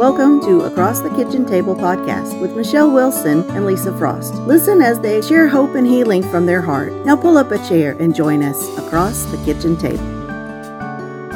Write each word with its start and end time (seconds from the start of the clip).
Welcome 0.00 0.40
to 0.46 0.62
Across 0.62 1.00
the 1.00 1.10
Kitchen 1.10 1.44
Table 1.44 1.74
podcast 1.74 2.40
with 2.40 2.56
Michelle 2.56 2.90
Wilson 2.90 3.42
and 3.50 3.66
Lisa 3.66 3.94
Frost. 3.98 4.32
Listen 4.32 4.80
as 4.80 4.98
they 4.98 5.20
share 5.20 5.46
hope 5.46 5.74
and 5.74 5.86
healing 5.86 6.22
from 6.22 6.46
their 6.46 6.62
heart. 6.62 6.90
Now 7.04 7.16
pull 7.16 7.36
up 7.36 7.50
a 7.50 7.58
chair 7.68 7.92
and 8.00 8.14
join 8.14 8.42
us 8.42 8.78
across 8.78 9.24
the 9.24 9.36
kitchen 9.44 9.76
table. 9.76 10.02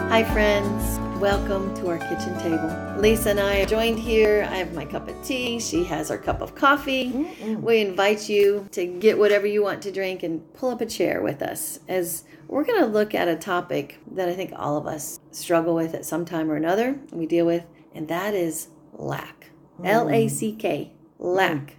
Hi, 0.09 0.25
friends. 0.33 0.99
Welcome 1.21 1.75
to 1.75 1.91
our 1.91 1.99
kitchen 1.99 2.39
table. 2.39 2.99
Lisa 2.99 3.33
and 3.33 3.41
I 3.41 3.61
are 3.61 3.67
joined 3.67 3.99
here. 3.99 4.49
I 4.49 4.57
have 4.57 4.73
my 4.73 4.87
cup 4.87 5.09
of 5.09 5.23
tea. 5.23 5.61
She 5.61 5.85
has 5.85 6.09
her 6.09 6.17
cup 6.17 6.41
of 6.41 6.55
coffee. 6.55 7.13
Mm-mm. 7.13 7.61
We 7.61 7.83
invite 7.83 8.31
you 8.31 8.67
to 8.73 8.87
get 8.87 9.19
whatever 9.19 9.47
you 9.47 9.63
want 9.63 9.83
to 9.83 9.93
drink 9.93 10.23
and 10.23 10.41
pull 10.55 10.71
up 10.71 10.81
a 10.81 10.87
chair 10.87 11.21
with 11.21 11.43
us 11.43 11.81
as 11.87 12.25
we're 12.49 12.65
going 12.65 12.81
to 12.81 12.87
look 12.87 13.15
at 13.15 13.29
a 13.29 13.37
topic 13.37 13.99
that 14.13 14.31
I 14.31 14.33
think 14.33 14.55
all 14.57 14.79
of 14.79 14.87
us 14.87 15.21
struggle 15.33 15.75
with 15.75 15.95
at 15.95 16.07
some 16.07 16.25
time 16.25 16.51
or 16.51 16.57
another. 16.57 16.99
We 17.13 17.27
deal 17.27 17.45
with 17.45 17.65
and 17.95 18.09
that 18.09 18.35
is 18.35 18.69
lack. 18.93 19.51
Mm. 19.81 19.87
L 19.87 20.11
A 20.11 20.29
C 20.29 20.53
K, 20.53 20.93
lack. 21.19 21.57
Mm. 21.57 21.73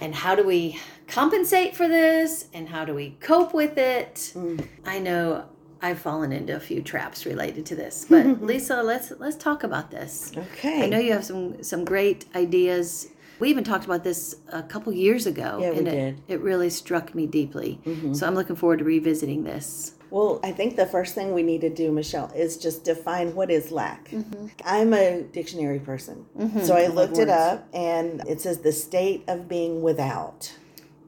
And 0.00 0.14
how 0.14 0.34
do 0.34 0.44
we 0.44 0.78
compensate 1.08 1.74
for 1.74 1.88
this 1.88 2.46
and 2.52 2.68
how 2.68 2.84
do 2.84 2.94
we 2.94 3.16
cope 3.20 3.52
with 3.52 3.78
it? 3.78 4.32
Mm. 4.34 4.66
I 4.84 4.98
know 4.98 5.46
I've 5.80 5.98
fallen 5.98 6.32
into 6.32 6.54
a 6.56 6.60
few 6.60 6.82
traps 6.82 7.26
related 7.26 7.66
to 7.66 7.76
this. 7.76 8.06
But 8.08 8.42
Lisa, 8.42 8.82
let's 8.82 9.12
let's 9.18 9.36
talk 9.36 9.64
about 9.64 9.90
this. 9.90 10.32
Okay. 10.36 10.84
I 10.84 10.86
know 10.88 10.98
you 10.98 11.12
have 11.12 11.24
some 11.24 11.62
some 11.62 11.84
great 11.84 12.26
ideas. 12.34 13.08
We 13.38 13.50
even 13.50 13.62
talked 13.62 13.84
about 13.84 14.02
this 14.02 14.34
a 14.48 14.64
couple 14.64 14.92
years 14.92 15.26
ago. 15.26 15.58
Yeah, 15.60 15.70
we 15.70 15.76
and 15.76 15.84
did. 15.86 16.20
It, 16.26 16.34
it 16.34 16.40
really 16.40 16.70
struck 16.70 17.14
me 17.14 17.26
deeply. 17.26 17.80
Mm-hmm. 17.86 18.14
So 18.14 18.26
I'm 18.26 18.34
looking 18.34 18.56
forward 18.56 18.80
to 18.80 18.84
revisiting 18.84 19.44
this. 19.44 19.94
Well, 20.10 20.40
I 20.42 20.52
think 20.52 20.76
the 20.76 20.86
first 20.86 21.14
thing 21.14 21.34
we 21.34 21.42
need 21.42 21.60
to 21.60 21.70
do, 21.70 21.92
Michelle, 21.92 22.32
is 22.34 22.56
just 22.56 22.84
define 22.84 23.34
what 23.34 23.50
is 23.50 23.70
lack. 23.70 24.10
Mm-hmm. 24.10 24.46
I'm 24.64 24.94
a 24.94 25.22
dictionary 25.22 25.80
person. 25.80 26.24
Mm-hmm. 26.38 26.60
So 26.60 26.74
I, 26.74 26.84
I 26.84 26.86
looked 26.86 27.18
it 27.18 27.28
up 27.28 27.68
and 27.74 28.22
it 28.26 28.40
says 28.40 28.58
the 28.58 28.72
state 28.72 29.24
of 29.28 29.48
being 29.48 29.82
without. 29.82 30.54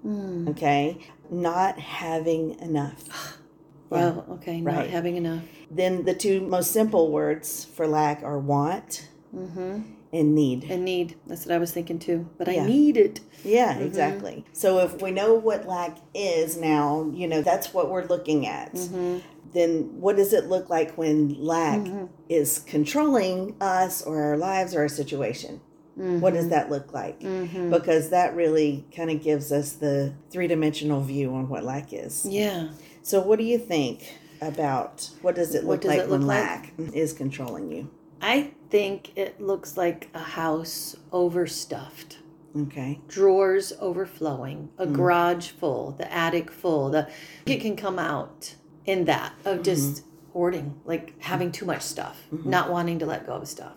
Mm. 0.07 0.51
Okay. 0.51 0.98
Not 1.31 1.79
having 1.79 2.59
enough. 2.61 3.39
Well, 3.91 4.25
okay. 4.34 4.61
Not 4.61 4.77
right. 4.77 4.89
having 4.89 5.17
enough. 5.17 5.42
Then 5.69 6.05
the 6.05 6.14
two 6.14 6.42
most 6.42 6.70
simple 6.70 7.11
words 7.11 7.64
for 7.64 7.89
lack 7.89 8.23
are 8.23 8.39
want. 8.39 9.09
Mm-hmm 9.34 9.81
and 10.12 10.34
need. 10.34 10.64
And 10.64 10.84
need. 10.84 11.17
That's 11.27 11.47
what 11.47 11.55
I 11.55 11.59
was 11.59 11.73
thinking 11.73 11.98
too. 11.98 12.28
But 12.39 12.48
yeah. 12.48 12.62
I 12.62 12.67
need 12.67 12.97
it. 12.97 13.20
Yeah, 13.45 13.75
mm-hmm. 13.75 13.84
exactly. 13.84 14.45
So 14.53 14.78
if 14.81 15.00
we 15.00 15.11
know 15.11 15.34
what 15.34 15.67
lack 15.67 15.98
is 16.14 16.56
now, 16.56 17.11
you 17.12 17.27
know, 17.28 17.42
that's 17.42 17.73
what 17.73 17.91
we're 17.91 18.06
looking 18.06 18.47
at. 18.47 18.75
Mm-hmm. 18.75 19.19
Then 19.53 20.01
what 20.01 20.17
does 20.17 20.33
it 20.33 20.47
look 20.47 20.70
like 20.70 20.97
when 20.97 21.34
lack 21.42 21.81
mm-hmm. 21.81 22.06
is 22.28 22.61
controlling 22.61 23.56
us 23.61 24.03
or 24.03 24.23
our 24.23 24.36
lives 24.36 24.75
or 24.75 24.81
our 24.81 24.89
situation? 24.89 25.61
What 25.97 26.33
does 26.33 26.45
mm-hmm. 26.45 26.51
that 26.51 26.70
look 26.70 26.95
like? 26.95 27.20
Mm-hmm. 27.20 27.70
Because 27.70 28.08
that 28.08 28.34
really 28.34 28.86
kind 28.97 29.11
of 29.11 29.23
gives 29.23 29.53
us 29.53 29.73
the 29.73 30.14
three 30.31 30.47
dimensional 30.47 31.03
view 31.03 31.34
on 31.34 31.51
what 31.51 31.62
lack 31.62 31.92
is. 31.92 32.25
Yeah. 32.25 32.70
So 33.03 33.20
what 33.20 33.39
do 33.39 33.45
you 33.45 33.58
think 33.58 34.19
about 34.41 35.11
what 35.20 35.34
does 35.34 35.55
it 35.55 35.64
look 35.64 35.83
does 35.83 35.91
like 35.91 35.98
it 35.98 36.03
look 36.08 36.20
when 36.20 36.27
like? 36.27 36.73
lack 36.78 36.95
is 36.95 37.12
controlling 37.12 37.70
you? 37.70 37.91
I 38.21 38.53
think 38.69 39.17
it 39.17 39.41
looks 39.41 39.77
like 39.77 40.09
a 40.15 40.19
house 40.19 40.97
overstuffed. 41.13 42.19
Okay. 42.57 43.01
Drawers 43.09 43.73
overflowing, 43.81 44.71
a 44.77 44.87
mm 44.87 44.93
garage 44.93 45.51
full, 45.51 45.93
the 45.93 46.13
attic 46.13 46.51
full. 46.51 46.91
The 46.91 47.09
it 47.47 47.61
can 47.61 47.77
come 47.77 47.98
out 47.98 48.57
in 48.87 49.05
that 49.05 49.33
of 49.45 49.55
mm-hmm. 49.55 49.63
just 49.63 50.03
mm-hmm. 50.03 50.33
hoarding, 50.33 50.81
like 50.85 51.21
having 51.23 51.53
too 51.53 51.65
much 51.65 51.83
stuff, 51.83 52.23
mm-hmm. 52.33 52.51
not 52.51 52.71
wanting 52.71 52.98
to 52.98 53.07
let 53.07 53.27
go 53.27 53.35
of 53.35 53.48
stuff. 53.48 53.77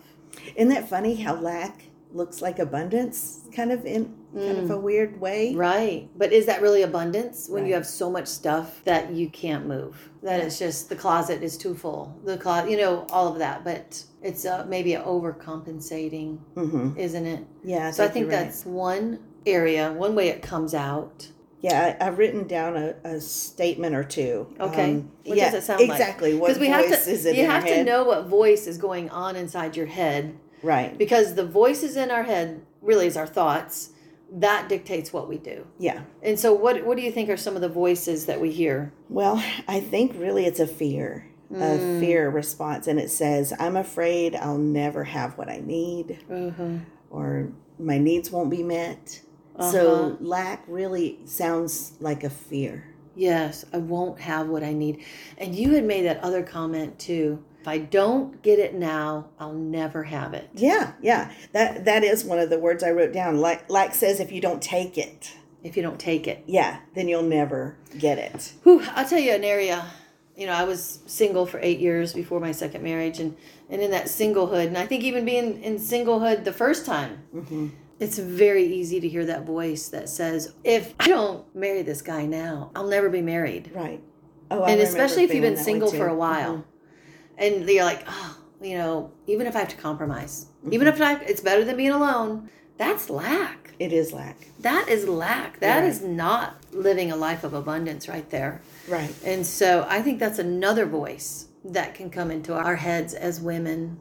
Isn't 0.56 0.70
that 0.70 0.88
funny 0.88 1.16
how 1.16 1.36
lack 1.36 1.84
looks 2.12 2.42
like 2.42 2.58
abundance 2.58 3.48
kind 3.54 3.72
of 3.72 3.84
in 3.86 4.14
kind 4.34 4.58
of 4.58 4.70
a 4.70 4.74
mm. 4.74 4.82
weird 4.82 5.20
way. 5.20 5.54
Right. 5.54 6.08
But 6.16 6.32
is 6.32 6.46
that 6.46 6.62
really 6.62 6.82
abundance 6.82 7.48
when 7.48 7.62
right. 7.62 7.68
you 7.68 7.74
have 7.74 7.86
so 7.86 8.10
much 8.10 8.26
stuff 8.26 8.82
that 8.84 9.12
you 9.12 9.28
can't 9.28 9.66
move? 9.66 10.10
That 10.22 10.40
yeah. 10.40 10.46
it's 10.46 10.58
just 10.58 10.88
the 10.88 10.96
closet 10.96 11.42
is 11.42 11.56
too 11.56 11.74
full. 11.74 12.18
The 12.24 12.36
closet, 12.36 12.70
you 12.70 12.76
know, 12.76 13.06
all 13.10 13.28
of 13.28 13.38
that. 13.38 13.64
But 13.64 14.02
it's 14.22 14.44
uh, 14.44 14.66
maybe 14.68 14.92
overcompensating, 14.92 16.38
mm-hmm. 16.54 16.98
isn't 16.98 17.26
it? 17.26 17.46
Yeah. 17.62 17.88
I 17.88 17.90
so 17.92 18.04
I 18.04 18.08
think 18.08 18.28
that's 18.28 18.64
right. 18.66 18.74
one 18.74 19.18
area, 19.46 19.92
one 19.92 20.14
way 20.14 20.28
it 20.28 20.42
comes 20.42 20.74
out. 20.74 21.28
Yeah, 21.60 21.96
I, 21.98 22.04
have 22.04 22.18
written 22.18 22.46
down 22.46 22.76
a, 22.76 22.94
a, 23.04 23.20
statement 23.22 23.94
or 23.94 24.04
two. 24.04 24.54
Okay. 24.60 24.96
Um, 24.96 25.10
what 25.24 25.38
yeah, 25.38 25.46
does 25.46 25.62
it 25.62 25.66
sound 25.66 25.80
exactly. 25.80 25.88
like? 25.88 26.00
Exactly. 26.00 26.34
What 26.34 26.58
we 26.58 26.66
have 26.66 27.04
to, 27.04 27.34
You 27.34 27.46
have 27.46 27.64
to 27.64 27.82
know 27.84 28.04
what 28.04 28.26
voice 28.26 28.66
is 28.66 28.76
going 28.76 29.08
on 29.08 29.34
inside 29.34 29.74
your 29.74 29.86
head. 29.86 30.38
Right. 30.62 30.96
Because 30.98 31.36
the 31.36 31.46
voices 31.46 31.96
in 31.96 32.10
our 32.10 32.24
head 32.24 32.66
really 32.82 33.06
is 33.06 33.16
our 33.16 33.26
thoughts 33.26 33.93
that 34.34 34.68
dictates 34.68 35.12
what 35.12 35.28
we 35.28 35.38
do. 35.38 35.66
Yeah. 35.78 36.02
And 36.22 36.38
so 36.38 36.52
what 36.52 36.84
what 36.84 36.96
do 36.96 37.02
you 37.02 37.12
think 37.12 37.30
are 37.30 37.36
some 37.36 37.54
of 37.54 37.62
the 37.62 37.68
voices 37.68 38.26
that 38.26 38.40
we 38.40 38.50
hear? 38.50 38.92
Well, 39.08 39.42
I 39.68 39.80
think 39.80 40.12
really 40.16 40.44
it's 40.44 40.60
a 40.60 40.66
fear. 40.66 41.30
Mm. 41.52 41.98
A 41.98 42.00
fear 42.00 42.30
response 42.30 42.86
and 42.88 42.98
it 42.98 43.10
says, 43.10 43.52
I'm 43.60 43.76
afraid 43.76 44.34
I'll 44.34 44.58
never 44.58 45.04
have 45.04 45.36
what 45.38 45.48
I 45.48 45.58
need 45.58 46.18
mm-hmm. 46.28 46.78
or 47.10 47.52
my 47.78 47.98
needs 47.98 48.30
won't 48.30 48.50
be 48.50 48.62
met. 48.62 49.20
Uh-huh. 49.56 49.70
So 49.70 50.16
lack 50.20 50.64
really 50.66 51.20
sounds 51.26 51.92
like 52.00 52.24
a 52.24 52.30
fear. 52.30 52.92
Yes, 53.14 53.64
I 53.72 53.78
won't 53.78 54.18
have 54.20 54.48
what 54.48 54.64
I 54.64 54.72
need. 54.72 55.04
And 55.38 55.54
you 55.54 55.74
had 55.74 55.84
made 55.84 56.06
that 56.06 56.18
other 56.24 56.42
comment 56.42 56.98
too 56.98 57.44
if 57.64 57.68
I 57.68 57.78
don't 57.78 58.42
get 58.42 58.58
it 58.58 58.74
now, 58.74 59.30
I'll 59.38 59.54
never 59.54 60.02
have 60.02 60.34
it. 60.34 60.50
Yeah, 60.52 60.92
yeah. 61.00 61.32
That 61.52 61.86
that 61.86 62.04
is 62.04 62.22
one 62.22 62.38
of 62.38 62.50
the 62.50 62.58
words 62.58 62.84
I 62.84 62.90
wrote 62.90 63.14
down. 63.14 63.40
Like 63.40 63.70
like 63.70 63.94
says 63.94 64.20
if 64.20 64.30
you 64.30 64.42
don't 64.42 64.60
take 64.60 64.98
it. 64.98 65.32
If 65.62 65.74
you 65.74 65.82
don't 65.82 65.98
take 65.98 66.26
it. 66.28 66.44
Yeah, 66.46 66.80
then 66.94 67.08
you'll 67.08 67.22
never 67.22 67.78
get 67.98 68.18
it. 68.18 68.52
Whew, 68.64 68.84
I'll 68.94 69.08
tell 69.08 69.18
you 69.18 69.32
an 69.32 69.44
area. 69.44 69.82
You 70.36 70.46
know, 70.46 70.52
I 70.52 70.64
was 70.64 70.98
single 71.06 71.46
for 71.46 71.58
eight 71.62 71.78
years 71.78 72.12
before 72.12 72.38
my 72.38 72.52
second 72.52 72.82
marriage, 72.82 73.18
and 73.18 73.34
and 73.70 73.80
in 73.80 73.92
that 73.92 74.08
singlehood, 74.08 74.66
and 74.66 74.76
I 74.76 74.84
think 74.84 75.02
even 75.02 75.24
being 75.24 75.62
in 75.62 75.76
singlehood 75.76 76.44
the 76.44 76.52
first 76.52 76.84
time, 76.84 77.22
mm-hmm. 77.34 77.68
it's 77.98 78.18
very 78.18 78.66
easy 78.66 79.00
to 79.00 79.08
hear 79.08 79.24
that 79.24 79.46
voice 79.46 79.88
that 79.88 80.10
says, 80.10 80.52
"If 80.64 80.92
I 81.00 81.08
don't 81.08 81.46
marry 81.56 81.80
this 81.80 82.02
guy 82.02 82.26
now, 82.26 82.72
I'll 82.76 82.88
never 82.88 83.08
be 83.08 83.22
married." 83.22 83.70
Right. 83.74 84.02
Oh, 84.50 84.64
and 84.64 84.82
especially 84.82 85.24
if 85.24 85.32
you've 85.32 85.40
been 85.40 85.56
single 85.56 85.90
for 85.90 86.08
a 86.08 86.14
while. 86.14 86.56
Mm-hmm 86.56 86.73
and 87.38 87.68
you're 87.68 87.84
like, 87.84 88.04
oh, 88.06 88.38
you 88.60 88.78
know, 88.78 89.12
even 89.26 89.46
if 89.46 89.56
I 89.56 89.60
have 89.60 89.68
to 89.68 89.76
compromise, 89.76 90.46
mm-hmm. 90.60 90.72
even 90.72 90.86
if 90.86 91.00
I, 91.00 91.16
it's 91.16 91.40
better 91.40 91.64
than 91.64 91.76
being 91.76 91.90
alone. 91.90 92.50
That's 92.76 93.08
lack. 93.08 93.72
It 93.78 93.92
is 93.92 94.12
lack. 94.12 94.48
That 94.60 94.88
is 94.88 95.06
lack. 95.08 95.60
That 95.60 95.80
right. 95.80 95.88
is 95.88 96.02
not 96.02 96.56
living 96.72 97.12
a 97.12 97.16
life 97.16 97.44
of 97.44 97.54
abundance 97.54 98.08
right 98.08 98.28
there. 98.30 98.62
Right. 98.88 99.14
And 99.24 99.46
so 99.46 99.86
I 99.88 100.02
think 100.02 100.18
that's 100.18 100.38
another 100.38 100.86
voice 100.86 101.48
that 101.64 101.94
can 101.94 102.10
come 102.10 102.30
into 102.30 102.54
our 102.54 102.76
heads 102.76 103.14
as 103.14 103.40
women. 103.40 104.00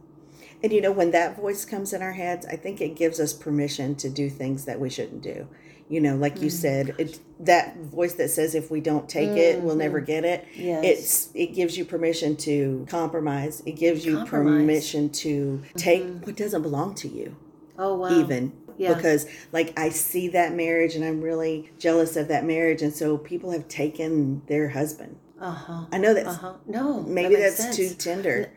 And 0.63 0.72
you 0.72 0.81
know, 0.81 0.91
when 0.91 1.12
that 1.12 1.35
voice 1.35 1.66
comes 1.66 1.91
in 1.94 2.01
our 2.01 2.13
heads, 2.13 2.46
I 2.46 2.56
think 2.56 2.79
it 2.79 2.96
gives 2.96 3.19
us 3.19 3.34
permission 3.34 3.96
to 3.96 4.09
do 4.09 4.29
things 4.29 4.66
that 4.66 4.79
we 4.79 4.90
shouldn't 4.90 5.22
do 5.22 5.47
you 5.90 6.01
know 6.01 6.16
like 6.16 6.41
you 6.41 6.47
mm. 6.47 6.51
said 6.51 6.96
it, 6.97 7.19
that 7.40 7.78
voice 7.78 8.13
that 8.13 8.29
says 8.29 8.56
if 8.56 8.72
we 8.72 8.79
don't 8.79 9.07
take 9.09 9.29
mm-hmm. 9.29 9.38
it 9.38 9.62
we'll 9.62 9.75
never 9.75 10.00
mm-hmm. 10.00 10.07
get 10.07 10.25
it 10.25 10.47
yes. 10.56 10.84
it's 10.84 11.29
it 11.35 11.53
gives 11.53 11.78
you 11.78 11.85
permission 11.85 12.35
to 12.35 12.85
compromise 12.90 13.62
it 13.66 13.73
gives 13.73 14.06
you 14.06 14.18
compromise. 14.18 14.62
permission 14.62 15.09
to 15.09 15.62
take 15.75 16.03
mm-hmm. 16.03 16.25
what 16.25 16.35
doesn't 16.35 16.62
belong 16.62 16.94
to 16.96 17.07
you 17.07 17.35
oh 17.78 17.96
wow 17.96 18.09
even 18.19 18.52
yeah. 18.78 18.94
because 18.94 19.28
like 19.52 19.78
i 19.78 19.90
see 19.90 20.28
that 20.28 20.53
marriage 20.53 20.96
and 20.96 21.03
i'm 21.03 21.22
really 21.22 21.69
jealous 21.78 22.16
of 22.16 22.28
that 22.28 22.46
marriage 22.46 22.81
and 22.81 22.94
so 22.94 23.18
people 23.18 23.52
have 23.52 23.68
taken 23.68 24.41
their 24.47 24.69
husband 24.69 25.18
uh-huh 25.40 25.85
i 25.91 25.97
know 25.97 26.13
that's 26.13 26.28
uh-huh. 26.28 26.53
no 26.66 27.02
maybe 27.03 27.35
that 27.35 27.41
that's 27.41 27.57
sense. 27.57 27.75
too 27.75 27.90
tender 27.94 28.52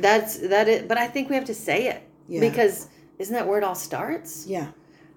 that's 0.00 0.38
that 0.38 0.68
it 0.68 0.88
but 0.88 0.98
i 0.98 1.06
think 1.06 1.28
we 1.28 1.34
have 1.34 1.44
to 1.44 1.54
say 1.54 1.88
it 1.88 2.02
yeah. 2.28 2.40
because 2.40 2.88
isn't 3.18 3.34
that 3.34 3.46
where 3.46 3.58
it 3.58 3.64
all 3.64 3.74
starts 3.74 4.46
yeah 4.46 4.68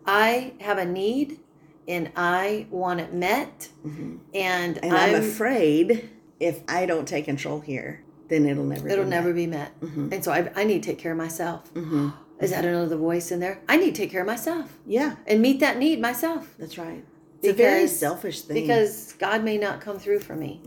i 0.06 0.54
have 0.60 0.78
a 0.78 0.86
need 0.86 1.40
and 1.88 2.12
I 2.16 2.68
want 2.70 3.00
it 3.00 3.14
met. 3.14 3.70
Mm-hmm. 3.86 4.18
And, 4.34 4.78
and 4.84 4.94
I'm, 4.94 5.16
I'm, 5.16 5.22
afraid 5.22 6.10
if 6.40 6.62
I 6.68 6.86
don't 6.86 7.08
take 7.08 7.26
control 7.26 7.60
here, 7.60 8.04
then 8.30 8.46
it'll 8.46 8.64
never 8.64 8.88
it'll 8.88 9.04
be 9.04 9.10
never 9.10 9.28
met. 9.30 9.36
be 9.36 9.48
met. 9.48 9.80
Mm-hmm. 9.82 10.14
And 10.14 10.24
so 10.24 10.32
I, 10.32 10.52
I 10.56 10.64
need 10.64 10.84
to 10.84 10.90
take 10.90 11.00
care 11.00 11.12
of 11.12 11.18
myself. 11.18 11.74
Mm-hmm. 11.74 12.10
Is 12.40 12.52
that 12.52 12.66
another 12.66 12.98
voice 12.98 13.32
in 13.32 13.40
there? 13.40 13.60
I 13.70 13.78
need 13.78 13.94
to 13.94 14.02
take 14.02 14.10
care 14.10 14.22
of 14.22 14.28
myself. 14.28 14.78
Yeah. 14.88 15.16
And 15.28 15.42
meet 15.42 15.60
that 15.60 15.78
need 15.78 16.02
myself. 16.02 16.56
That's 16.58 16.78
right. 16.78 17.04
It's 17.44 17.54
because, 17.54 17.60
a 17.60 17.64
very 17.64 17.88
selfish 17.88 18.42
thing. 18.42 18.62
Because 18.62 19.14
God 19.14 19.44
may 19.44 19.58
not 19.58 19.82
come 19.82 20.00
through 20.00 20.22
for 20.22 20.36
me. 20.36 20.62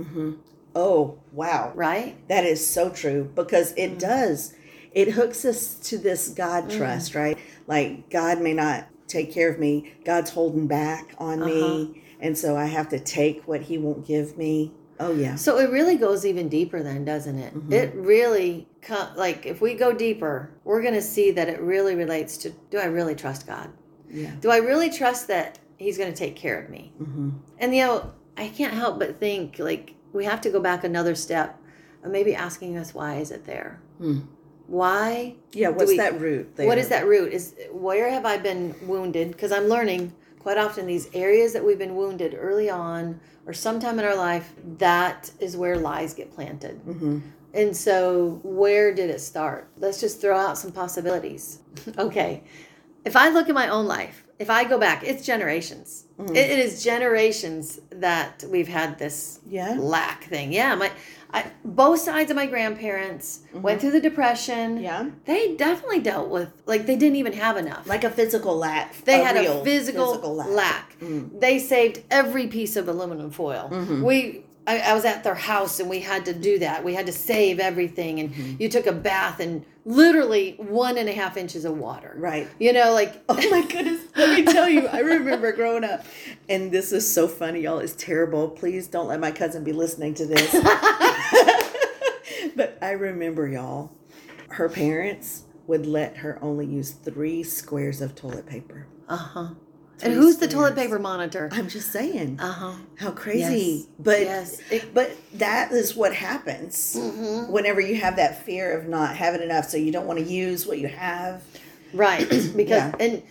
Mm-hmm. 0.75 0.89
Oh, 0.89 1.19
wow. 1.33 1.73
Right? 1.75 2.17
That 2.29 2.45
is 2.45 2.67
so 2.67 2.91
true 2.91 3.31
because 3.35 3.73
it 3.73 3.91
mm-hmm. 3.91 3.99
does. 3.99 4.55
It 4.93 5.13
hooks 5.13 5.45
us 5.45 5.75
to 5.89 5.99
this 5.99 6.29
God 6.29 6.65
mm-hmm. 6.65 6.79
trust, 6.79 7.15
right? 7.15 7.39
Like 7.67 8.11
God 8.11 8.41
may 8.41 8.53
not 8.53 8.87
take 9.07 9.33
care 9.33 9.51
of 9.51 9.59
me. 9.59 9.93
God's 10.05 10.31
holding 10.31 10.67
back 10.67 11.15
on 11.19 11.43
uh-huh. 11.43 11.51
me. 11.51 12.03
And 12.21 12.37
so 12.37 12.57
I 12.57 12.67
have 12.67 12.89
to 12.91 12.99
take 12.99 13.47
what 13.47 13.63
he 13.63 13.79
won't 13.79 14.07
give 14.07 14.37
me. 14.39 14.73
Oh 15.01 15.13
yeah. 15.13 15.35
So 15.35 15.59
it 15.59 15.71
really 15.71 15.97
goes 15.97 16.25
even 16.25 16.49
deeper 16.49 16.83
then, 16.83 17.05
doesn't 17.05 17.39
it? 17.39 17.55
Mm-hmm. 17.55 17.73
It 17.73 17.95
really 17.95 18.69
like 19.17 19.45
if 19.47 19.61
we 19.61 19.75
go 19.75 19.93
deeper, 19.93 20.51
we're 20.63 20.83
going 20.83 20.95
to 20.95 21.03
see 21.03 21.31
that 21.33 21.49
it 21.49 21.61
really 21.61 21.97
relates 21.97 22.37
to 22.39 22.51
do 22.71 22.79
I 22.79 22.85
really 22.85 23.15
trust 23.15 23.47
God? 23.47 23.71
Yeah. 24.09 24.31
Do 24.41 24.51
I 24.51 24.59
really 24.59 24.91
trust 24.91 25.27
that 25.29 25.59
he's 25.77 25.99
going 25.99 26.13
to 26.13 26.17
take 26.17 26.37
care 26.37 26.63
of 26.63 26.71
me? 26.71 26.93
Mm-hmm. 27.01 27.31
And 27.59 27.75
you 27.75 27.85
know, 27.85 28.13
I 28.37 28.49
can't 28.49 28.75
help 28.75 28.99
but 28.99 29.19
think 29.19 29.59
like 29.59 29.95
we 30.15 30.25
have 30.25 30.41
to 30.43 30.51
go 30.51 30.61
back 30.61 30.85
another 30.85 31.15
step 31.15 31.61
of 32.03 32.11
maybe 32.11 32.35
asking 32.35 32.79
us 32.79 32.95
why 32.95 33.17
is 33.17 33.31
it 33.31 33.45
there? 33.45 33.81
Hmm. 33.99 34.21
Why? 34.67 35.35
Yeah. 35.53 35.69
What's 35.69 35.91
we- 35.91 35.99
that 35.99 36.19
root? 36.19 36.57
There? 36.57 36.67
What 36.67 36.79
is 36.79 36.89
that 36.89 37.07
root? 37.07 37.33
Is 37.33 37.55
where 37.71 38.09
have 38.11 38.25
I 38.25 38.39
been 38.39 38.75
wounded? 38.87 39.33
Because 39.33 39.53
I'm 39.53 39.65
learning 39.65 40.13
quite 40.39 40.57
often 40.57 40.87
these 40.87 41.09
areas 41.15 41.53
that 41.53 41.65
we've 41.65 41.79
been 41.79 41.97
wounded 41.97 42.35
early 42.39 42.71
on 42.71 43.21
or 43.47 43.53
sometime 43.53 43.99
in 43.99 44.05
our 44.05 44.17
life, 44.17 44.55
that 44.79 45.31
is 45.39 45.57
where 45.57 45.77
lies 45.77 46.15
get 46.15 46.33
planted. 46.33 46.81
Mm-hmm. 46.85 47.21
And 47.53 47.77
so, 47.77 48.41
where 48.43 48.93
did 48.95 49.11
it 49.11 49.21
start? 49.21 49.71
Let's 49.79 50.01
just 50.01 50.21
throw 50.21 50.37
out 50.37 50.59
some 50.59 50.73
possibilities. 50.73 51.61
okay. 51.99 52.43
If 53.05 53.17
I 53.17 53.29
look 53.29 53.49
at 53.49 53.55
my 53.55 53.69
own 53.69 53.87
life, 53.87 54.24
if 54.39 54.51
I 54.51 54.65
go 54.65 54.79
back, 54.79 55.05
it's 55.05 55.25
generations. 55.25 56.05
Mm-hmm. 56.19 56.35
It- 56.37 56.51
it 56.51 56.59
is 56.59 56.83
generations 56.85 57.81
that 57.91 58.45
we've 58.49 58.69
had 58.69 58.99
this 58.99 59.41
Yeah. 59.49 59.77
lack 59.79 60.25
thing. 60.25 60.53
Yeah, 60.53 60.75
my 60.75 60.91
I, 61.33 61.47
both 61.65 61.99
sides 61.99 62.31
of 62.31 62.37
my 62.37 62.47
grandparents 62.47 63.41
went 63.53 63.81
through 63.81 63.91
the 63.91 64.01
depression. 64.01 64.77
Mm-hmm. 64.77 64.85
Yeah. 64.85 65.11
They 65.25 65.57
definitely 65.57 65.99
dealt 65.99 66.29
with 66.29 66.51
like 66.67 66.87
they 66.87 66.95
didn't 66.95 67.17
even 67.17 67.33
have 67.33 67.57
enough. 67.57 67.89
Like 67.89 68.05
a 68.05 68.11
physical 68.11 68.57
lack. 68.57 68.95
They 69.05 69.21
a 69.21 69.25
had 69.25 69.37
a 69.37 69.65
physical, 69.65 70.15
lack. 70.33 70.95
They 71.01 71.59
saved 71.59 72.03
every 72.09 72.47
piece 72.47 72.77
of 72.77 72.87
aluminum 72.89 73.31
foil. 73.33 73.69
We, 74.05 74.45
I, 74.67 74.79
I 74.79 74.95
was 74.95 75.05
at 75.05 75.25
their 75.25 75.35
house 75.35 75.81
and 75.81 75.91
we 75.91 76.01
had 76.01 76.25
to 76.27 76.33
do 76.33 76.61
that. 76.61 76.85
We 76.85 76.95
had 76.95 77.07
to 77.07 77.13
save 77.13 77.59
everything, 77.59 78.21
and 78.21 78.61
you 78.61 78.69
took 78.69 78.87
a 78.87 78.93
bath 78.93 79.41
in 79.41 79.67
literally 79.85 80.55
one 80.59 80.99
and 80.99 81.09
a 81.09 81.13
half 81.13 81.37
inches 81.37 81.65
of 81.65 81.77
water. 81.77 82.15
Right. 82.17 82.49
You 82.59 82.73
know, 82.73 82.93
like 82.93 83.23
Oh 83.29 83.35
my 83.51 83.63
goodness. 83.67 84.01
Let 84.17 84.39
me 84.39 84.45
tell 84.53 84.69
you, 84.69 84.87
I 84.89 85.01
remember 85.01 85.53
growing 85.53 85.85
up, 85.85 86.05
and 86.49 86.73
this 86.73 86.93
is 86.93 87.11
so 87.13 87.29
funny, 87.29 87.61
y'all. 87.61 87.79
It's 87.79 87.95
terrible. 87.95 88.49
Please 88.49 88.87
don't 88.89 89.09
let 89.09 89.21
my 89.21 89.31
cousin 89.31 89.65
be 89.65 89.73
listening 89.73 90.15
to 90.15 90.27
this. 90.27 90.53
but 92.57 92.79
I 92.81 92.91
remember, 92.93 93.49
y'all, 93.49 93.93
her 94.51 94.69
parents 94.69 95.45
would 95.67 95.87
let 95.87 96.19
her 96.19 96.39
only 96.43 96.67
use 96.67 96.93
three 96.93 97.43
squares 97.43 98.01
of 98.01 98.15
toilet 98.15 98.47
paper. 98.47 98.87
uh 99.09 99.17
huh. 99.17 99.49
And 100.03 100.13
who's 100.13 100.37
the 100.39 100.49
toilet 100.49 100.75
paper 100.75 100.99
monitor? 100.99 101.49
I'm 101.53 101.69
just 101.69 101.91
saying. 101.93 102.39
Uh 102.41 102.53
huh. 102.53 102.73
How 102.99 103.11
crazy. 103.13 103.87
Yes. 103.87 103.87
But 103.99 104.21
Yes. 104.21 104.61
It- 104.71 104.95
but 104.95 105.13
that 105.35 105.73
is 105.73 105.95
what 105.95 106.15
happens 106.15 106.97
Mm-hmm. 106.99 107.51
whenever 107.53 107.81
you 107.81 107.97
have 107.97 108.17
that 108.17 108.45
fear 108.45 108.77
of 108.79 108.87
not 108.89 109.17
having 109.17 109.43
enough, 109.43 109.69
so 109.69 109.77
you 109.77 109.93
don't 109.93 110.07
want 110.07 110.19
to 110.19 110.25
use 110.25 110.67
what 110.67 110.79
you 110.79 110.89
have. 110.89 111.43
Right. 111.93 112.27
Because 112.57 112.93
Yeah. 112.93 112.93
and 113.01 113.23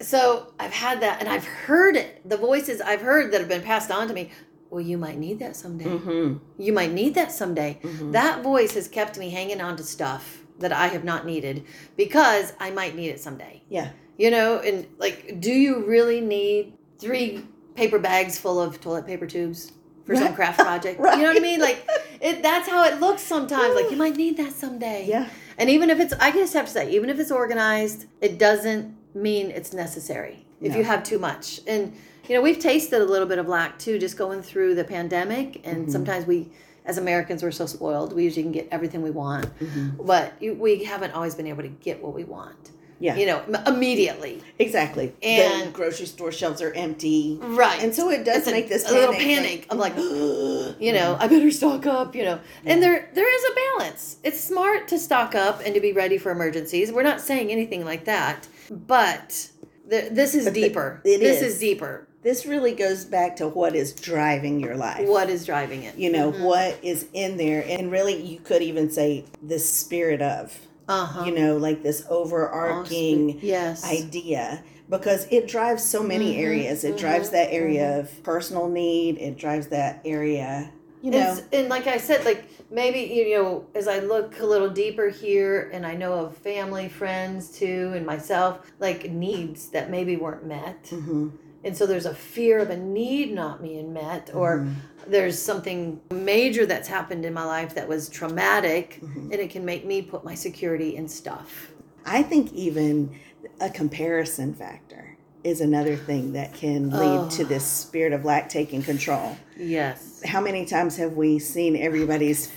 so 0.00 0.52
I've 0.58 0.72
had 0.72 1.00
that 1.00 1.20
and 1.20 1.28
I've 1.28 1.44
heard 1.44 1.96
it. 1.96 2.28
The 2.28 2.36
voices 2.36 2.80
I've 2.80 3.00
heard 3.02 3.32
that 3.32 3.40
have 3.40 3.48
been 3.48 3.62
passed 3.62 3.90
on 3.90 4.08
to 4.08 4.14
me. 4.14 4.30
Well, 4.70 4.80
you 4.80 4.98
might 4.98 5.18
need 5.18 5.40
that 5.40 5.56
someday. 5.56 5.84
Mm-hmm. 5.86 6.62
You 6.62 6.72
might 6.72 6.92
need 6.92 7.14
that 7.16 7.32
someday. 7.32 7.80
That 7.82 8.42
voice 8.44 8.74
has 8.74 8.86
kept 8.86 9.18
me 9.18 9.30
hanging 9.30 9.60
on 9.60 9.76
to 9.78 9.82
stuff 9.82 10.42
that 10.60 10.72
I 10.72 10.86
have 10.88 11.02
not 11.02 11.26
needed 11.26 11.64
because 11.96 12.52
I 12.60 12.70
might 12.70 12.94
need 12.94 13.08
it 13.08 13.18
someday. 13.20 13.62
Yeah. 13.68 13.90
You 14.20 14.30
know, 14.30 14.58
and 14.58 14.86
like, 14.98 15.40
do 15.40 15.50
you 15.50 15.82
really 15.86 16.20
need 16.20 16.74
three 16.98 17.42
paper 17.74 17.98
bags 17.98 18.38
full 18.38 18.60
of 18.60 18.78
toilet 18.78 19.06
paper 19.06 19.26
tubes 19.26 19.72
for 20.04 20.14
some 20.14 20.34
craft 20.34 20.58
project? 20.68 20.98
You 21.00 21.04
know 21.22 21.28
what 21.28 21.36
I 21.38 21.40
mean? 21.40 21.58
Like, 21.60 21.88
it, 22.20 22.42
that's 22.42 22.68
how 22.68 22.84
it 22.84 23.00
looks 23.00 23.22
sometimes. 23.22 23.74
Like, 23.74 23.90
you 23.90 23.96
might 23.96 24.16
need 24.16 24.36
that 24.36 24.52
someday. 24.52 25.06
Yeah. 25.08 25.28
And 25.56 25.70
even 25.70 25.88
if 25.88 25.98
it's, 26.00 26.12
I 26.14 26.32
just 26.32 26.52
have 26.52 26.66
to 26.66 26.70
say, 26.70 26.90
even 26.90 27.08
if 27.08 27.18
it's 27.18 27.30
organized, 27.30 28.06
it 28.20 28.38
doesn't 28.38 28.94
mean 29.14 29.50
it's 29.50 29.72
necessary 29.72 30.44
if 30.60 30.72
No. 30.72 30.78
you 30.78 30.84
have 30.84 31.02
too 31.02 31.18
much. 31.18 31.60
And, 31.66 31.96
you 32.28 32.34
know, 32.34 32.42
we've 32.42 32.58
tasted 32.58 33.00
a 33.00 33.04
little 33.06 33.26
bit 33.26 33.38
of 33.38 33.48
lack 33.48 33.78
too, 33.78 33.98
just 33.98 34.18
going 34.18 34.42
through 34.42 34.74
the 34.74 34.84
pandemic. 34.84 35.62
And 35.64 35.78
Mm-hmm. 35.84 35.92
sometimes 35.92 36.26
we, 36.26 36.50
as 36.84 36.98
Americans, 36.98 37.42
we're 37.42 37.52
so 37.52 37.64
spoiled. 37.64 38.12
We 38.12 38.24
usually 38.24 38.42
can 38.42 38.52
get 38.52 38.68
everything 38.70 39.00
we 39.00 39.10
want. 39.12 39.46
Mm-hmm. 39.60 40.04
But 40.06 40.34
we 40.40 40.84
haven't 40.84 41.12
always 41.12 41.34
been 41.34 41.46
able 41.46 41.62
to 41.62 41.68
get 41.68 42.02
what 42.02 42.12
we 42.14 42.24
want, 42.24 42.72
Yeah. 43.00 43.16
you 43.16 43.26
know, 43.26 43.42
immediately. 43.66 44.42
Exactly. 44.58 45.12
And- 45.22 45.68
the 45.68 45.70
grocery 45.72 46.06
store 46.06 46.30
shelves 46.30 46.60
are 46.60 46.72
empty. 46.74 47.38
Right. 47.40 47.82
And 47.82 47.94
so 47.94 48.10
it 48.10 48.24
does 48.24 48.38
It's 48.38 48.48
a- 48.48 48.50
make 48.52 48.68
this 48.68 48.88
a 48.88 48.92
little 48.92 49.14
panic, 49.14 49.26
panic. 49.36 49.66
I'm 49.70 49.78
like, 49.78 49.96
you 49.96 50.92
know, 50.92 51.16
mm. 51.16 51.20
I 51.20 51.26
better 51.26 51.50
stock 51.50 51.86
up, 51.86 52.14
you 52.14 52.24
know. 52.24 52.38
And 52.66 52.82
there 52.82 53.08
there 53.14 53.34
is 53.34 53.44
a 53.50 53.54
balance. 53.78 54.16
It's 54.22 54.38
smart 54.38 54.86
to 54.88 54.98
stock 54.98 55.34
up 55.34 55.62
and 55.64 55.74
to 55.74 55.80
be 55.80 55.92
ready 55.92 56.18
for 56.18 56.30
emergencies. 56.30 56.92
We're 56.92 57.02
not 57.02 57.20
saying 57.22 57.50
anything 57.50 57.84
like 57.86 58.04
that, 58.04 58.46
but 58.70 59.48
th- 59.88 60.10
this 60.12 60.34
is 60.34 60.44
But 60.44 60.54
the- 60.54 60.62
deeper. 60.68 61.00
it 61.04 61.20
this 61.20 61.40
is. 61.42 61.54
is 61.54 61.60
deeper. 61.60 62.06
this 62.22 62.44
really 62.44 62.74
goes 62.74 63.06
back 63.06 63.34
to 63.36 63.48
what 63.48 63.74
is 63.74 63.94
driving 63.94 64.60
your 64.60 64.76
life. 64.76 65.08
What 65.08 65.30
is 65.30 65.46
driving 65.46 65.84
it? 65.84 65.96
you 65.96 66.12
know, 66.12 66.32
mm-hmm. 66.32 66.42
what 66.44 66.78
is 66.82 67.06
in 67.14 67.38
there. 67.38 67.64
And 67.66 67.90
really, 67.90 68.20
you 68.22 68.40
could 68.40 68.60
even 68.60 68.90
say 68.90 69.24
the 69.42 69.58
spirit 69.58 70.20
of, 70.20 70.54
Uh 70.90 71.06
huh. 71.06 71.24
you 71.24 71.32
know, 71.32 71.56
like 71.56 71.82
this 71.84 72.04
overarching 72.10 73.38
yes. 73.42 73.84
idea 73.84 74.62
because 74.88 75.28
it 75.30 75.46
drives 75.46 75.84
so 75.84 76.02
many 76.02 76.32
Mm-hmm, 76.32 76.40
areas. 76.42 76.82
It 76.84 76.98
drives 76.98 77.30
that 77.30 77.52
area 77.52 78.00
of 78.00 78.22
personal 78.24 78.68
need, 78.68 79.18
it 79.18 79.38
drives 79.38 79.68
that 79.68 80.00
area, 80.04 80.70
you 81.00 81.12
know. 81.12 81.18
And, 81.18 81.44
and 81.52 81.68
like 81.68 81.86
I 81.86 81.98
said, 81.98 82.24
like 82.24 82.42
maybe 82.70 83.00
you 83.14 83.34
know, 83.36 83.66
as 83.74 83.86
I 83.86 84.00
look 84.00 84.40
a 84.40 84.46
little 84.46 84.68
deeper 84.70 85.08
here, 85.08 85.70
and 85.72 85.86
I 85.86 85.94
know 85.94 86.14
of 86.14 86.36
family, 86.36 86.88
friends 86.88 87.50
too, 87.56 87.92
and 87.94 88.04
myself, 88.04 88.52
like 88.80 89.08
needs 89.10 89.68
that 89.68 89.90
maybe 89.90 90.16
weren't 90.16 90.44
met, 90.46 90.82
Mhm. 90.90 91.30
And 91.64 91.76
so 91.76 91.86
there's 91.86 92.06
a 92.06 92.14
fear 92.14 92.58
of 92.58 92.70
a 92.70 92.76
need 92.76 93.32
not 93.32 93.62
being 93.62 93.92
met, 93.92 94.30
or 94.34 94.58
Mm-hmm. 94.60 95.10
there's 95.10 95.38
something 95.40 96.00
major 96.12 96.66
that's 96.66 96.88
happened 96.88 97.24
in 97.24 97.32
my 97.34 97.44
life 97.44 97.74
that 97.74 97.88
was 97.88 98.08
traumatic, 98.08 98.98
Mm-hmm. 99.02 99.32
and 99.32 99.34
it 99.34 99.50
can 99.50 99.64
make 99.64 99.84
me 99.84 100.02
put 100.02 100.24
my 100.24 100.34
security 100.34 100.96
in 100.96 101.08
stuff. 101.08 101.70
I 102.06 102.22
think 102.22 102.52
even 102.54 103.14
a 103.60 103.68
comparison 103.70 104.54
factor 104.54 105.16
is 105.44 105.60
another 105.62 105.96
thing 105.96 106.32
that 106.34 106.52
can 106.52 106.90
lead 106.90 107.30
to 107.30 107.44
this 107.44 107.64
spirit 107.64 108.12
of 108.12 108.24
lack 108.26 108.48
taking 108.50 108.82
control. 108.82 109.36
Yes, 109.56 110.22
How 110.24 110.40
many 110.40 110.66
times 110.66 110.96
have 110.98 111.14
we 111.14 111.38
seen 111.38 111.76
everybody's 111.76 112.48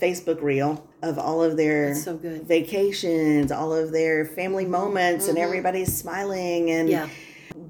Facebook 0.00 0.42
reel 0.42 0.84
of 1.02 1.18
all 1.18 1.40
of 1.42 1.56
their 1.56 1.94
so 1.94 2.16
good. 2.16 2.42
vacations, 2.42 3.52
all 3.52 3.72
of 3.72 3.92
their 3.92 4.24
family 4.24 4.66
moments, 4.66 5.28
and 5.28 5.38
everybody's 5.38 5.96
smiling 5.96 6.70
and 6.70 6.88
yeah, 6.88 7.08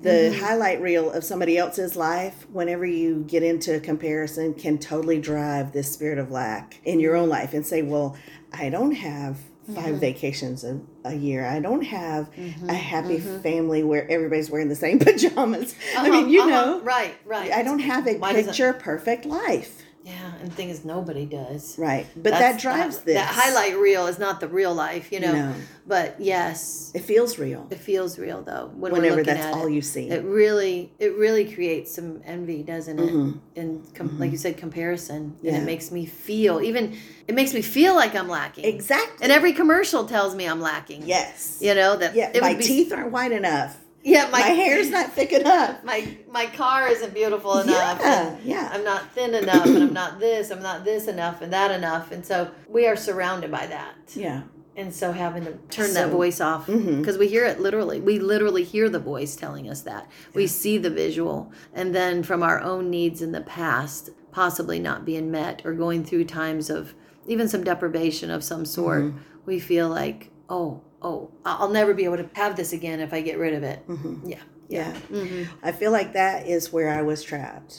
the 0.02 0.10
mm-hmm. 0.10 0.44
highlight 0.44 0.80
reel 0.80 1.10
of 1.10 1.24
somebody 1.24 1.56
else's 1.56 1.96
life 1.96 2.46
whenever 2.50 2.84
you 2.84 3.24
get 3.26 3.42
into 3.42 3.80
comparison 3.80 4.52
can 4.54 4.78
totally 4.78 5.20
drive 5.20 5.72
this 5.72 5.92
spirit 5.92 6.18
of 6.18 6.30
lack 6.30 6.80
in 6.84 7.00
your 7.00 7.16
own 7.16 7.28
life 7.28 7.54
and 7.54 7.66
say 7.66 7.82
well 7.82 8.16
i 8.52 8.68
don't 8.68 8.92
have 8.92 9.38
5 9.66 9.76
mm-hmm. 9.76 9.96
vacations 9.98 10.64
a, 10.64 10.80
a 11.04 11.14
year. 11.14 11.46
I 11.46 11.60
don't 11.60 11.82
have 11.82 12.32
mm-hmm. 12.32 12.68
a 12.68 12.74
happy 12.74 13.20
family 13.20 13.84
where 13.84 14.10
everybody's 14.10 14.50
wearing 14.50 14.68
the 14.68 14.74
same 14.74 14.98
pajamas. 14.98 15.76
I 15.96 16.10
mean 16.10 16.24
uh-huh, 16.24 16.26
you 16.26 16.40
Uh-huh, 16.40 16.50
know? 16.50 16.80
Right, 16.80 17.14
right. 17.24 17.52
i 17.52 17.62
don't 17.62 17.78
have 17.78 18.08
a 18.08 18.16
Why 18.16 18.34
picture 18.34 18.72
perfect 18.72 19.24
life 19.24 19.82
Yeah, 20.04 20.32
and 20.40 20.50
the 20.50 20.54
thing 20.54 20.68
is, 20.68 20.84
nobody 20.84 21.26
does. 21.26 21.78
right 21.78 22.06
but 22.16 22.30
That's 22.32 22.40
that 22.40 22.60
drives 22.60 22.98
this 22.98 23.14
That 23.14 23.28
highlight 23.32 23.76
reel 23.78 24.06
is 24.08 24.18
not 24.18 24.40
the 24.40 24.48
real 24.48 24.74
life, 24.74 25.12
you 25.12 25.20
know. 25.20 25.32
No. 25.32 25.54
But 25.86 26.16
yes, 26.20 26.90
it 26.94 27.00
feels 27.02 27.38
real 27.38 27.66
it 27.70 27.78
feels 27.78 28.18
real 28.18 28.42
though. 28.42 28.70
When 28.74 28.92
whenever 28.92 29.22
that's 29.22 29.40
at 29.46 29.54
all 29.54 29.66
it. 29.68 29.72
you 29.74 29.80
see 29.82 30.08
It 30.10 30.24
really, 30.24 30.92
it 30.98 31.14
really 31.16 31.52
creates 31.52 31.94
some 31.94 32.20
envy, 32.24 32.62
doesn't 32.62 32.98
it? 32.98 33.12
Mhm. 33.12 33.38
And 33.56 33.94
com- 33.94 34.18
like 34.18 34.30
you 34.32 34.38
said, 34.38 34.56
comparison, 34.56 35.36
and 35.44 35.56
it 35.56 35.62
makes 35.64 35.90
me 35.92 36.06
feel 36.06 36.60
even. 36.60 36.96
It 37.28 37.34
makes 37.36 37.54
me 37.54 37.62
feel 37.62 37.94
like 37.94 38.14
I'm 38.16 38.28
lacking. 38.28 38.64
exactly 38.64 39.22
And 39.22 39.30
every 39.32 39.52
commercial 39.52 40.04
tells 40.04 40.34
me 40.34 40.46
I'm 40.48 40.60
lacking. 40.60 41.02
yes 41.06 41.58
You 41.60 41.74
know 41.74 41.96
that. 41.96 42.14
yeah 42.16 42.30
it 42.34 42.42
my 42.42 42.50
would 42.50 42.58
be, 42.58 42.64
teeth 42.64 42.92
aren't 42.92 43.12
white 43.12 43.32
enough 43.32 43.76
Yeah, 44.04 44.24
my, 44.32 44.40
my, 44.40 44.46
hair's 44.48 44.90
not 44.98 45.12
thick 45.12 45.32
enough 45.32 45.84
My 45.84 46.16
my 46.30 46.46
car 46.46 46.88
isn't 46.88 47.14
beautiful 47.14 47.58
enough. 47.58 48.00
yeah 48.00 48.36
yeah 48.44 48.70
I'm 48.72 48.84
not 48.84 49.12
thin 49.12 49.34
enough, 49.34 49.66
and 49.66 49.78
I'm 49.78 49.92
not 49.92 50.18
this, 50.18 50.50
I'm 50.50 50.62
not 50.62 50.84
this 50.84 51.06
enough, 51.08 51.40
and 51.42 51.52
that 51.52 51.70
enough, 51.70 52.10
and 52.12 52.24
so 52.26 52.50
we 52.68 52.86
are 52.86 52.96
surrounded 52.96 53.50
by 53.50 53.66
that. 53.66 53.94
yeah 54.14 54.42
and 54.74 54.92
so 54.94 55.12
having 55.12 55.44
to 55.44 55.52
turn 55.68 55.88
So- 55.88 55.94
that 55.94 56.08
voice 56.10 56.40
off 56.40 56.66
because 56.66 57.18
we 57.18 57.28
hear 57.28 57.44
it 57.44 57.60
literally 57.60 58.00
we 58.00 58.18
literally 58.18 58.64
hear 58.64 58.88
the 58.88 58.98
voice 58.98 59.36
telling 59.36 59.68
us 59.68 59.82
that 59.82 60.10
we 60.34 60.46
see 60.46 60.78
the 60.78 60.88
visual 60.88 61.52
and 61.74 61.94
then 61.94 62.22
from 62.22 62.42
our 62.42 62.58
own 62.58 62.88
needs 62.88 63.20
in 63.20 63.32
the 63.32 63.42
past 63.42 64.08
possibly 64.30 64.78
not 64.80 65.04
being 65.04 65.30
met 65.30 65.60
or 65.66 65.74
going 65.74 66.02
through 66.02 66.24
times 66.24 66.70
of 66.70 66.94
even 67.26 67.48
some 67.48 67.62
deprivation 67.62 68.30
of 68.30 68.42
some 68.42 68.64
sort 68.64 69.02
Mm-hmm. 69.04 69.18
we 69.44 69.60
feel 69.60 69.90
like 69.90 70.30
oh 70.56 70.70
oh 71.08 71.18
i'll 71.44 71.74
never 71.80 71.92
be 71.94 72.04
able 72.08 72.16
to 72.24 72.28
have 72.34 72.54
this 72.56 72.72
again 72.78 72.98
if 73.06 73.12
i 73.12 73.20
get 73.28 73.38
rid 73.44 73.54
of 73.58 73.62
it 73.72 73.78
Mhm. 73.88 74.14
yeah 74.32 74.44
Yeah. 74.68 74.92
hmm 75.16 75.42
I 75.68 75.70
feel 75.80 75.92
like 75.98 76.10
that 76.22 76.38
is 76.46 76.72
where 76.74 76.90
I 76.98 77.02
was 77.10 77.20
trapped 77.30 77.72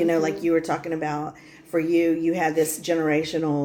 You 0.00 0.04
know, 0.08 0.18
like 0.26 0.42
you 0.44 0.52
were 0.56 0.64
talking 0.72 0.92
about 1.00 1.34
for 1.70 1.80
you, 1.92 2.04
you 2.24 2.32
had 2.42 2.54
this 2.54 2.78
generational, 2.90 3.64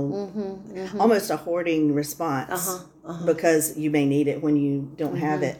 almost 0.99 1.29
a 1.29 1.37
hoarding 1.45 1.93
response 2.03 2.49
Uh-huh, 2.51 2.83
uh-huh. 3.11 3.25
because 3.31 3.77
you 3.77 3.89
may 3.97 4.05
need 4.15 4.27
it 4.33 4.41
when 4.45 4.55
you 4.65 4.73
don't 5.01 5.17
have 5.27 5.41
it. 5.49 5.55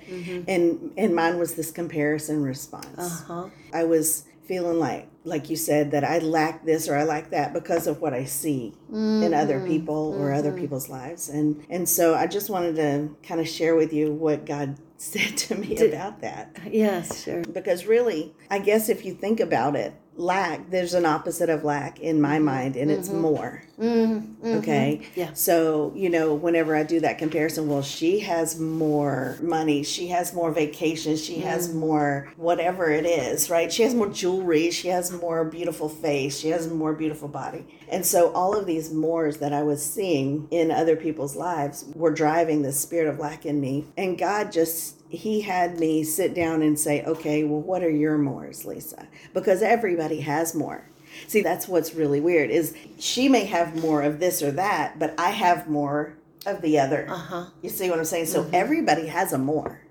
And 0.54 0.66
and 1.02 1.10
mine 1.22 1.36
was 1.44 1.52
this 1.60 1.72
comparison 1.72 2.38
response. 2.54 2.98
Uh-huh. 2.98 3.50
I 3.74 3.84
was 3.94 4.24
feeling 4.50 4.80
like 4.80 5.06
like 5.24 5.50
you 5.50 5.56
said 5.56 5.92
that 5.92 6.04
I 6.04 6.20
lack 6.20 6.66
this 6.66 6.88
or 6.88 6.96
I 6.96 7.04
lack 7.04 7.30
that 7.30 7.54
because 7.54 7.88
of 7.88 8.02
what 8.02 8.14
I 8.14 8.26
see 8.26 8.74
in 8.92 9.34
other 9.34 9.60
mm-hmm. 9.60 9.68
people 9.68 10.16
or 10.18 10.34
other 10.34 10.50
mm-hmm. 10.50 10.62
people's 10.62 10.90
lives. 10.90 11.30
And 11.30 11.64
and 11.70 11.88
so 11.88 12.16
I 12.16 12.28
just 12.28 12.50
wanted 12.50 12.76
to 12.78 13.16
kind 13.24 13.40
of 13.40 13.48
share 13.48 13.76
with 13.76 13.94
you 13.94 14.12
what 14.12 14.46
God 14.46 14.78
said 14.98 15.38
to 15.38 15.56
me 15.56 15.78
about 15.78 16.22
that. 16.22 16.58
Yes, 16.72 17.24
sure. 17.24 17.44
Because 17.44 17.86
really, 17.86 18.34
I 18.50 18.60
guess 18.60 18.90
if 18.90 19.06
you 19.06 19.14
think 19.14 19.40
about 19.40 19.76
it, 19.76 19.94
lack, 20.16 20.70
there's 20.70 20.94
an 20.94 21.06
opposite 21.06 21.50
of 21.50 21.64
lack 21.64 22.00
in 22.00 22.22
my 22.22 22.38
mind 22.38 22.76
and 22.76 22.92
it's 22.92 23.08
mm-hmm. 23.08 23.22
more. 23.22 23.64
Mm-hmm. 23.80 24.46
mm-hmm. 24.46 24.58
Okay. 24.60 25.08
Yeah. 25.16 25.34
So, 25.34 25.94
you 25.96 26.10
know, 26.10 26.34
whenever 26.34 26.76
I 26.76 26.84
do 26.84 27.00
that 27.00 27.18
comparison, 27.18 27.68
well, 27.68 27.82
she 27.82 28.20
has 28.20 28.60
more 28.60 29.38
money, 29.42 29.84
she 29.84 30.08
has 30.08 30.34
more 30.34 30.52
vacations, 30.52 31.24
she 31.24 31.40
has 31.40 31.70
mm-hmm. 31.70 31.80
more 31.80 32.34
whatever 32.38 32.92
it 32.92 33.06
is, 33.06 33.50
right? 33.50 33.72
She 33.72 33.84
has 33.84 33.96
more 33.96 34.10
jewelry, 34.10 34.70
she 34.72 34.90
has 34.90 35.12
more 35.12 35.46
beautiful 35.46 35.90
face, 35.90 36.38
she 36.38 36.50
has 36.50 36.70
more 36.70 36.94
beautiful 36.94 37.28
body. 37.28 37.66
And 37.90 38.06
so 38.06 38.32
all 38.34 38.56
of 38.56 38.66
these 38.66 38.92
mores 38.92 39.38
that 39.38 39.54
I 39.54 39.64
was 39.64 39.84
seeing 39.84 40.48
in 40.52 40.72
other 40.72 40.96
people's 40.96 41.36
lives 41.36 41.86
were 41.96 42.12
driving 42.12 42.62
the 42.62 42.72
spirit 42.72 43.08
of 43.08 43.20
lack 43.20 43.46
in 43.46 43.60
me. 43.60 43.86
And 43.98 44.18
God 44.18 44.52
just 44.52 45.01
he 45.12 45.42
had 45.42 45.80
me 45.80 46.04
sit 46.04 46.34
down 46.34 46.62
and 46.62 46.80
say, 46.80 47.04
okay, 47.04 47.44
well, 47.44 47.60
what 47.60 47.84
are 47.84 47.90
your 47.90 48.18
mores, 48.18 48.66
Lisa? 48.66 49.08
Because 49.34 49.62
everybody 49.62 50.22
has 50.22 50.56
more. 50.56 50.90
See, 51.28 51.42
that's 51.42 51.68
what's 51.68 51.94
really 51.94 52.22
weird 52.22 52.50
is 52.50 52.74
she 52.98 53.28
may 53.28 53.44
have 53.46 53.76
more 53.76 54.02
of 54.02 54.20
this 54.20 54.42
or 54.42 54.52
that, 54.52 54.98
but 54.98 55.14
I 55.20 55.32
have 55.32 55.68
more 55.68 56.16
of 56.46 56.62
the 56.62 56.80
other. 56.80 57.08
Uh-huh. 57.10 57.46
You 57.62 57.70
see 57.70 57.90
what 57.90 58.00
I'm 58.00 58.06
saying? 58.06 58.28
So 58.28 58.44
mm-hmm. 58.44 58.56
everybody 58.56 59.08
has 59.08 59.34
a 59.34 59.38
more. 59.38 59.82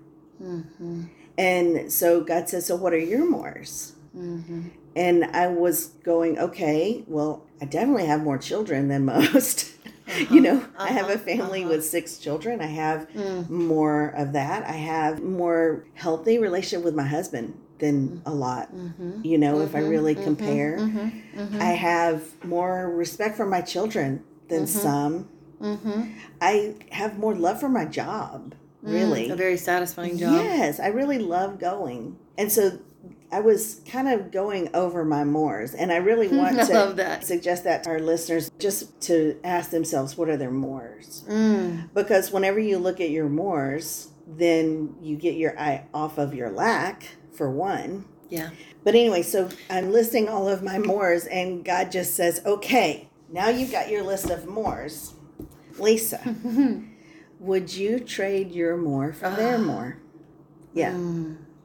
Mm-hmm. 0.41 1.03
And 1.37 1.91
so 1.91 2.21
God 2.21 2.49
says, 2.49 2.65
so 2.65 2.75
what 2.75 2.93
are 2.93 2.99
your 2.99 3.29
mores? 3.29 3.93
Mm-hmm. 4.17 4.69
And 4.95 5.23
I 5.25 5.47
was 5.47 5.87
going, 6.03 6.37
okay, 6.37 7.03
well, 7.07 7.45
I 7.61 7.65
definitely 7.65 8.07
have 8.07 8.23
more 8.23 8.37
children 8.37 8.87
than 8.87 9.05
most. 9.05 9.70
You 10.17 10.25
uh-huh. 10.25 10.39
know, 10.39 10.65
I 10.77 10.89
have 10.89 11.09
a 11.09 11.13
uh-huh. 11.15 11.23
family 11.23 11.61
uh-huh. 11.61 11.69
with 11.69 11.85
six 11.85 12.17
children. 12.17 12.61
I 12.61 12.67
have 12.67 13.09
hmm. 13.09 13.53
more 13.53 14.09
of 14.09 14.33
that. 14.33 14.67
I 14.67 14.73
have 14.73 15.21
more 15.21 15.85
healthy 15.93 16.37
relationship 16.37 16.83
with 16.83 16.95
my 16.95 17.05
husband 17.05 17.57
than 17.79 18.21
a 18.25 18.33
lot. 18.33 18.73
Mm-hmm. 18.73 19.25
You 19.25 19.37
know, 19.37 19.61
if 19.61 19.75
I 19.75 19.79
mm-hmm. 19.79 19.89
really 19.89 20.15
mm-hmm. 20.15 20.23
compare, 20.23 21.11
I 21.59 21.71
have 21.71 22.23
more 22.45 22.89
respect 22.89 23.35
for 23.35 23.45
my 23.45 23.61
children 23.61 24.23
than 24.47 24.67
some. 24.67 25.29
I 26.41 26.75
have 26.91 27.17
more 27.17 27.35
love 27.35 27.59
for 27.59 27.69
my 27.69 27.85
job. 27.85 28.55
Mm, 28.83 28.93
really, 28.93 29.29
A 29.29 29.35
very 29.35 29.57
satisfying 29.57 30.17
job. 30.17 30.33
Yes, 30.33 30.79
I 30.79 30.87
really 30.87 31.19
love 31.19 31.59
going. 31.59 32.17
And 32.37 32.51
so 32.51 32.79
I 33.31 33.39
was 33.39 33.81
kind 33.87 34.07
of 34.07 34.31
going 34.31 34.69
over 34.73 35.05
my 35.05 35.23
mores, 35.23 35.73
and 35.73 35.91
I 35.91 35.97
really 35.97 36.27
want 36.37 36.59
I 36.59 36.65
to 36.65 36.93
that. 36.95 37.25
suggest 37.25 37.63
that 37.63 37.83
to 37.83 37.91
our 37.91 37.99
listeners 37.99 38.51
just 38.59 38.99
to 39.03 39.39
ask 39.43 39.69
themselves 39.71 40.17
what 40.17 40.29
are 40.29 40.37
their 40.37 40.51
mores? 40.51 41.23
Mm. 41.27 41.93
Because 41.93 42.31
whenever 42.31 42.59
you 42.59 42.77
look 42.77 42.99
at 42.99 43.09
your 43.09 43.29
mores, 43.29 44.09
then 44.27 44.95
you 45.01 45.15
get 45.15 45.35
your 45.35 45.57
eye 45.59 45.85
off 45.93 46.17
of 46.17 46.33
your 46.33 46.49
lack, 46.49 47.03
for 47.33 47.49
one. 47.49 48.05
Yeah. 48.29 48.49
But 48.83 48.95
anyway, 48.95 49.23
so 49.23 49.49
I'm 49.69 49.91
listing 49.91 50.29
all 50.29 50.47
of 50.47 50.63
my 50.63 50.77
mores, 50.77 51.25
and 51.25 51.63
God 51.63 51.91
just 51.91 52.13
says, 52.15 52.41
okay, 52.45 53.09
now 53.29 53.49
you've 53.49 53.71
got 53.71 53.89
your 53.89 54.03
list 54.03 54.29
of 54.29 54.45
mores. 54.45 55.13
Lisa, 55.77 56.35
would 57.39 57.73
you 57.73 57.99
trade 57.99 58.51
your 58.51 58.77
more 58.77 59.13
for 59.13 59.29
their 59.31 59.57
more? 59.57 59.97
Yeah. 60.73 60.97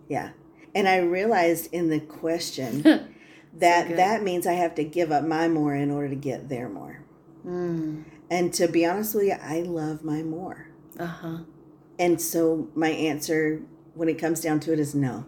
Yeah. 0.08 0.30
And 0.76 0.86
I 0.86 0.98
realized 0.98 1.72
in 1.72 1.88
the 1.88 2.00
question 2.00 2.82
that 3.54 3.96
that 3.96 4.22
means 4.22 4.46
I 4.46 4.52
have 4.52 4.74
to 4.74 4.84
give 4.84 5.10
up 5.10 5.24
my 5.24 5.48
more 5.48 5.74
in 5.74 5.90
order 5.90 6.10
to 6.10 6.14
get 6.14 6.50
their 6.50 6.68
more. 6.68 7.02
Mm. 7.46 8.04
And 8.30 8.52
to 8.52 8.68
be 8.68 8.84
honest 8.84 9.14
with 9.14 9.24
you, 9.24 9.36
I 9.42 9.62
love 9.62 10.04
my 10.04 10.22
more. 10.22 10.68
Uh-huh. 11.00 11.38
And 11.98 12.20
so 12.20 12.68
my 12.74 12.90
answer 12.90 13.62
when 13.94 14.10
it 14.10 14.18
comes 14.18 14.42
down 14.42 14.60
to 14.60 14.72
it 14.74 14.78
is 14.78 14.94
no. 14.94 15.24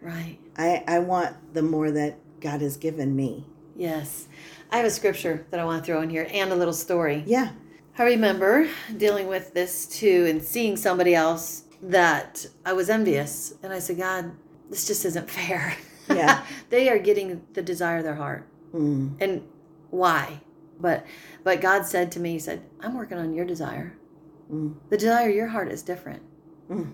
Right. 0.00 0.38
I, 0.56 0.82
I 0.88 1.00
want 1.00 1.52
the 1.52 1.62
more 1.62 1.90
that 1.90 2.16
God 2.40 2.62
has 2.62 2.78
given 2.78 3.14
me. 3.14 3.44
Yes. 3.76 4.26
I 4.70 4.78
have 4.78 4.86
a 4.86 4.90
scripture 4.90 5.46
that 5.50 5.60
I 5.60 5.66
want 5.66 5.84
to 5.84 5.86
throw 5.86 6.00
in 6.00 6.08
here 6.08 6.26
and 6.32 6.50
a 6.50 6.56
little 6.56 6.72
story. 6.72 7.24
Yeah. 7.26 7.50
I 7.98 8.04
remember 8.04 8.70
dealing 8.96 9.26
with 9.26 9.52
this 9.52 9.84
too 9.84 10.24
and 10.30 10.42
seeing 10.42 10.78
somebody 10.78 11.14
else 11.14 11.64
that 11.82 12.46
I 12.64 12.72
was 12.72 12.88
envious. 12.88 13.52
And 13.62 13.70
I 13.70 13.80
said, 13.80 13.98
God, 13.98 14.32
this 14.70 14.86
just 14.86 15.04
isn't 15.04 15.30
fair. 15.30 15.76
Yeah. 16.08 16.44
they 16.70 16.88
are 16.88 16.98
getting 16.98 17.42
the 17.54 17.62
desire 17.62 17.98
of 17.98 18.04
their 18.04 18.14
heart. 18.14 18.46
Mm. 18.72 19.16
And 19.20 19.42
why? 19.90 20.40
But 20.80 21.06
but 21.44 21.60
God 21.60 21.84
said 21.86 22.12
to 22.12 22.20
me, 22.20 22.32
He 22.32 22.38
said, 22.38 22.62
I'm 22.80 22.94
working 22.94 23.18
on 23.18 23.34
your 23.34 23.44
desire. 23.44 23.96
Mm. 24.52 24.74
The 24.90 24.96
desire 24.96 25.28
of 25.28 25.34
your 25.34 25.48
heart 25.48 25.70
is 25.70 25.82
different 25.82 26.22
Mm. 26.70 26.92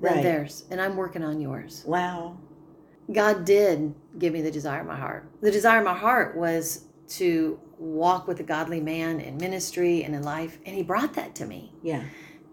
than 0.00 0.14
Right. 0.14 0.22
theirs. 0.22 0.64
And 0.70 0.80
I'm 0.80 0.96
working 0.96 1.22
on 1.24 1.40
yours. 1.40 1.82
Wow. 1.86 2.36
God 3.10 3.44
did 3.46 3.94
give 4.18 4.32
me 4.34 4.42
the 4.42 4.50
desire 4.50 4.80
of 4.82 4.86
my 4.86 4.96
heart. 4.96 5.26
The 5.40 5.50
desire 5.50 5.78
of 5.78 5.84
my 5.84 5.94
heart 5.96 6.36
was 6.36 6.84
to 7.08 7.58
walk 7.78 8.26
with 8.28 8.38
a 8.40 8.42
godly 8.42 8.80
man 8.80 9.18
in 9.20 9.38
ministry 9.38 10.04
and 10.04 10.14
in 10.14 10.22
life, 10.22 10.58
and 10.66 10.76
He 10.76 10.82
brought 10.82 11.14
that 11.14 11.34
to 11.36 11.46
me. 11.46 11.72
Yeah. 11.82 12.02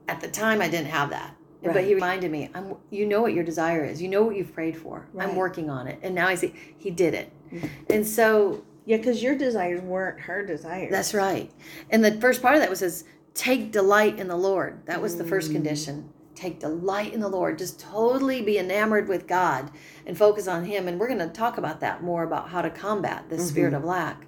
At 0.08 0.22
the 0.22 0.30
time, 0.30 0.62
I 0.62 0.70
didn't 0.70 0.88
have 0.92 1.10
that, 1.10 1.36
but 1.74 1.84
He 1.84 1.94
reminded 1.94 2.32
me, 2.32 2.50
"I'm. 2.54 2.76
You 2.90 3.06
know 3.06 3.22
what 3.22 3.34
your 3.34 3.44
desire 3.44 3.84
is. 3.84 4.02
You 4.02 4.08
know 4.10 4.24
what 4.24 4.36
you've 4.36 4.54
prayed 4.54 4.78
for. 4.78 5.08
Right. 5.14 5.28
I'm 5.28 5.36
working 5.36 5.70
on 5.70 5.88
it." 5.88 6.00
And 6.02 6.14
now 6.16 6.28
I 6.28 6.36
see 6.36 6.54
He 6.78 6.90
did 6.92 7.14
it, 7.14 7.32
Mm. 7.52 7.70
and 7.90 8.08
so 8.08 8.64
Yeah, 8.86 8.98
because 8.98 9.22
your 9.24 9.36
desires 9.36 9.82
weren't 9.82 10.20
her 10.22 10.46
desires. 10.46 10.92
that's 10.92 11.14
right. 11.14 11.52
And 11.90 12.04
the 12.06 12.12
first 12.22 12.42
part 12.42 12.56
of 12.56 12.62
that 12.62 12.70
was 12.70 12.80
says, 12.80 13.04
"Take 13.34 13.72
delight 13.72 14.20
in 14.20 14.28
the 14.28 14.36
Lord." 14.36 14.86
That 14.86 15.02
was 15.02 15.18
the 15.18 15.24
first 15.24 15.52
condition. 15.52 16.10
Take 16.36 16.60
delight 16.60 17.14
in 17.14 17.22
the 17.22 17.30
Lord. 17.30 17.58
Just 17.58 17.80
totally 17.80 18.42
be 18.42 18.58
enamored 18.60 19.08
with 19.08 19.26
God 19.26 19.72
and 20.06 20.18
focus 20.18 20.48
on 20.50 20.66
Him. 20.66 20.88
And 20.88 21.00
we're 21.00 21.08
going 21.08 21.20
to 21.20 21.28
talk 21.28 21.58
about 21.58 21.80
that 21.80 22.04
more 22.04 22.24
about 22.24 22.50
how 22.50 22.62
to 22.62 22.70
combat 22.70 23.24
this 23.30 23.48
spirit 23.48 23.74
of 23.74 23.86
lack. 23.86 24.26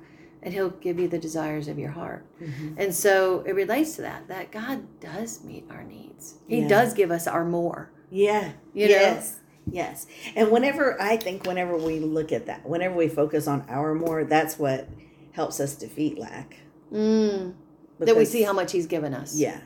And 0.48 0.54
He'll 0.54 0.70
give 0.70 0.98
you 0.98 1.10
the 1.10 1.20
desires 1.20 1.68
of 1.68 1.78
your 1.78 1.92
heart. 1.92 2.26
Mm-hmm. 2.42 2.76
And 2.78 2.96
so 2.96 3.44
it 3.46 3.54
relates 3.54 3.98
to 3.98 4.02
that, 4.04 4.30
that 4.30 4.50
God 4.50 4.88
does 5.02 5.44
meet 5.44 5.66
our 5.70 5.84
needs. 5.84 6.36
He 6.48 6.62
Yeah. 6.62 6.70
does 6.70 6.94
give 6.94 7.12
us 7.12 7.28
our 7.28 7.44
more. 7.44 7.92
Yeah. 8.10 8.52
You 8.74 8.88
know? 8.88 8.94
yes. 8.94 9.40
Yes. 9.70 10.08
And 10.38 10.50
whenever 10.50 11.02
I 11.02 11.18
think 11.18 11.46
whenever 11.46 11.76
we 11.76 12.00
look 12.00 12.32
at 12.32 12.46
that, 12.46 12.66
whenever 12.66 12.96
we 12.96 13.10
focus 13.10 13.46
on 13.46 13.66
our 13.68 13.94
more, 13.94 14.24
that's 14.24 14.58
what 14.58 14.88
helps 15.34 15.60
us 15.60 15.76
defeat 15.76 16.18
lack. 16.18 16.56
Mm. 16.94 17.54
That 18.00 18.16
we 18.16 18.24
see 18.24 18.44
how 18.44 18.54
much 18.54 18.72
He's 18.72 18.88
given 18.88 19.14
us. 19.14 19.36
Yeah. 19.36 19.60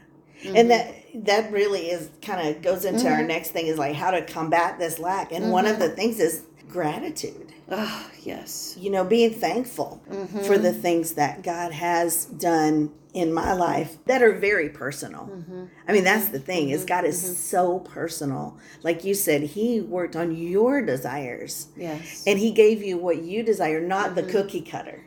And 0.43 0.55
mm-hmm. 0.55 0.69
that 0.69 0.95
that 1.25 1.51
really 1.51 1.91
is 1.91 2.09
kind 2.23 2.47
of 2.47 2.63
goes 2.63 2.85
into 2.85 3.07
our 3.07 3.19
mm-hmm. 3.19 3.27
next 3.27 3.51
thing 3.51 3.67
is 3.67 3.77
like 3.77 3.93
how 3.93 4.09
to 4.09 4.25
combat 4.25 4.79
this 4.79 4.97
lack. 4.97 5.31
And 5.31 5.51
one 5.51 5.67
of 5.67 5.77
the 5.77 5.89
things 5.89 6.19
is 6.19 6.43
gratitude. 6.71 7.53
Oh, 7.69 8.09
yes. 8.23 8.75
You 8.79 8.89
know, 8.89 9.03
being 9.03 9.31
thankful 9.31 10.01
mm-hmm. 10.09 10.39
for 10.39 10.57
the 10.57 10.73
things 10.73 11.13
that 11.13 11.43
God 11.43 11.71
has 11.71 12.25
done 12.25 12.91
in 13.13 13.33
my 13.33 13.53
life 13.53 13.97
that 14.05 14.21
are 14.21 14.31
very 14.31 14.69
personal. 14.69 15.27
Mm-hmm. 15.27 15.65
I 15.87 15.91
mean, 15.91 16.03
that's 16.03 16.29
the 16.29 16.39
thing 16.39 16.69
is 16.69 16.81
mm-hmm. 16.81 16.87
God 16.87 17.05
is 17.05 17.37
so 17.37 17.79
personal. 17.79 18.57
Like 18.83 19.03
you 19.03 19.13
said, 19.13 19.41
he 19.41 19.81
worked 19.81 20.15
on 20.15 20.35
your 20.35 20.81
desires 20.81 21.67
Yes. 21.75 22.23
and 22.25 22.39
he 22.39 22.51
gave 22.51 22.81
you 22.81 22.97
what 22.97 23.21
you 23.23 23.43
desire, 23.43 23.81
not 23.81 24.15
the 24.15 24.23
cookie 24.23 24.61
cutter. 24.61 25.05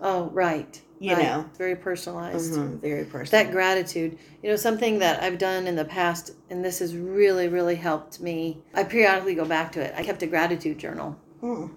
Oh, 0.00 0.30
right. 0.30 0.80
You 1.02 1.14
right. 1.14 1.22
know. 1.24 1.44
very 1.58 1.74
personalized. 1.74 2.52
Mhm, 2.54 2.80
Very 2.80 3.04
personal. 3.04 3.42
That 3.44 3.50
gratitude, 3.52 4.16
you 4.42 4.48
know, 4.50 4.56
something 4.56 5.00
that 5.00 5.20
I've 5.22 5.36
done 5.38 5.66
in 5.66 5.74
the 5.74 5.84
past, 5.84 6.32
and 6.48 6.64
this 6.64 6.78
has 6.78 6.96
really, 6.96 7.48
really 7.48 7.74
helped 7.74 8.20
me. 8.20 8.62
I 8.72 8.84
periodically 8.84 9.34
go 9.34 9.44
back 9.44 9.72
to 9.72 9.80
it. 9.80 9.92
I 9.96 10.04
kept 10.04 10.22
a 10.22 10.26
gratitude 10.28 10.78
journal. 10.78 11.16
Mm. 11.42 11.70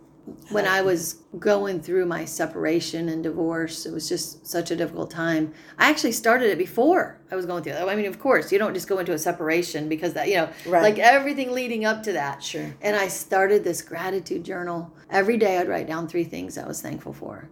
When 0.49 0.65
I 0.65 0.81
was 0.81 1.23
going 1.37 1.81
through 1.81 2.05
my 2.07 2.25
separation 2.25 3.09
and 3.09 3.23
divorce, 3.23 3.85
it 3.85 3.93
was 3.93 4.09
just 4.09 4.45
such 4.47 4.71
a 4.71 4.75
difficult 4.75 5.11
time. 5.11 5.53
I 5.77 5.89
actually 5.89 6.13
started 6.13 6.49
it 6.49 6.57
before 6.57 7.19
I 7.31 7.35
was 7.35 7.45
going 7.45 7.63
through 7.63 7.73
it. 7.73 7.81
I 7.87 7.95
mean, 7.95 8.05
of 8.07 8.19
course, 8.19 8.51
you 8.51 8.57
don't 8.57 8.73
just 8.73 8.87
go 8.87 8.97
into 8.99 9.13
a 9.13 9.19
separation 9.19 9.87
because 9.87 10.13
that, 10.13 10.27
you 10.27 10.35
know, 10.35 10.49
Right. 10.67 10.81
like 10.81 10.97
everything 10.99 11.51
leading 11.51 11.85
up 11.85 12.01
to 12.03 12.11
that. 12.13 12.41
Sure. 12.43 12.73
And 12.81 12.95
I 12.95 13.07
started 13.07 13.63
this 13.63 13.81
gratitude 13.83 14.43
journal. 14.43 14.91
Every 15.11 15.37
day 15.37 15.57
I'd 15.59 15.67
write 15.69 15.87
down 15.87 16.07
three 16.07 16.23
things 16.23 16.57
I 16.57 16.67
was 16.67 16.81
thankful 16.81 17.13
for. 17.13 17.47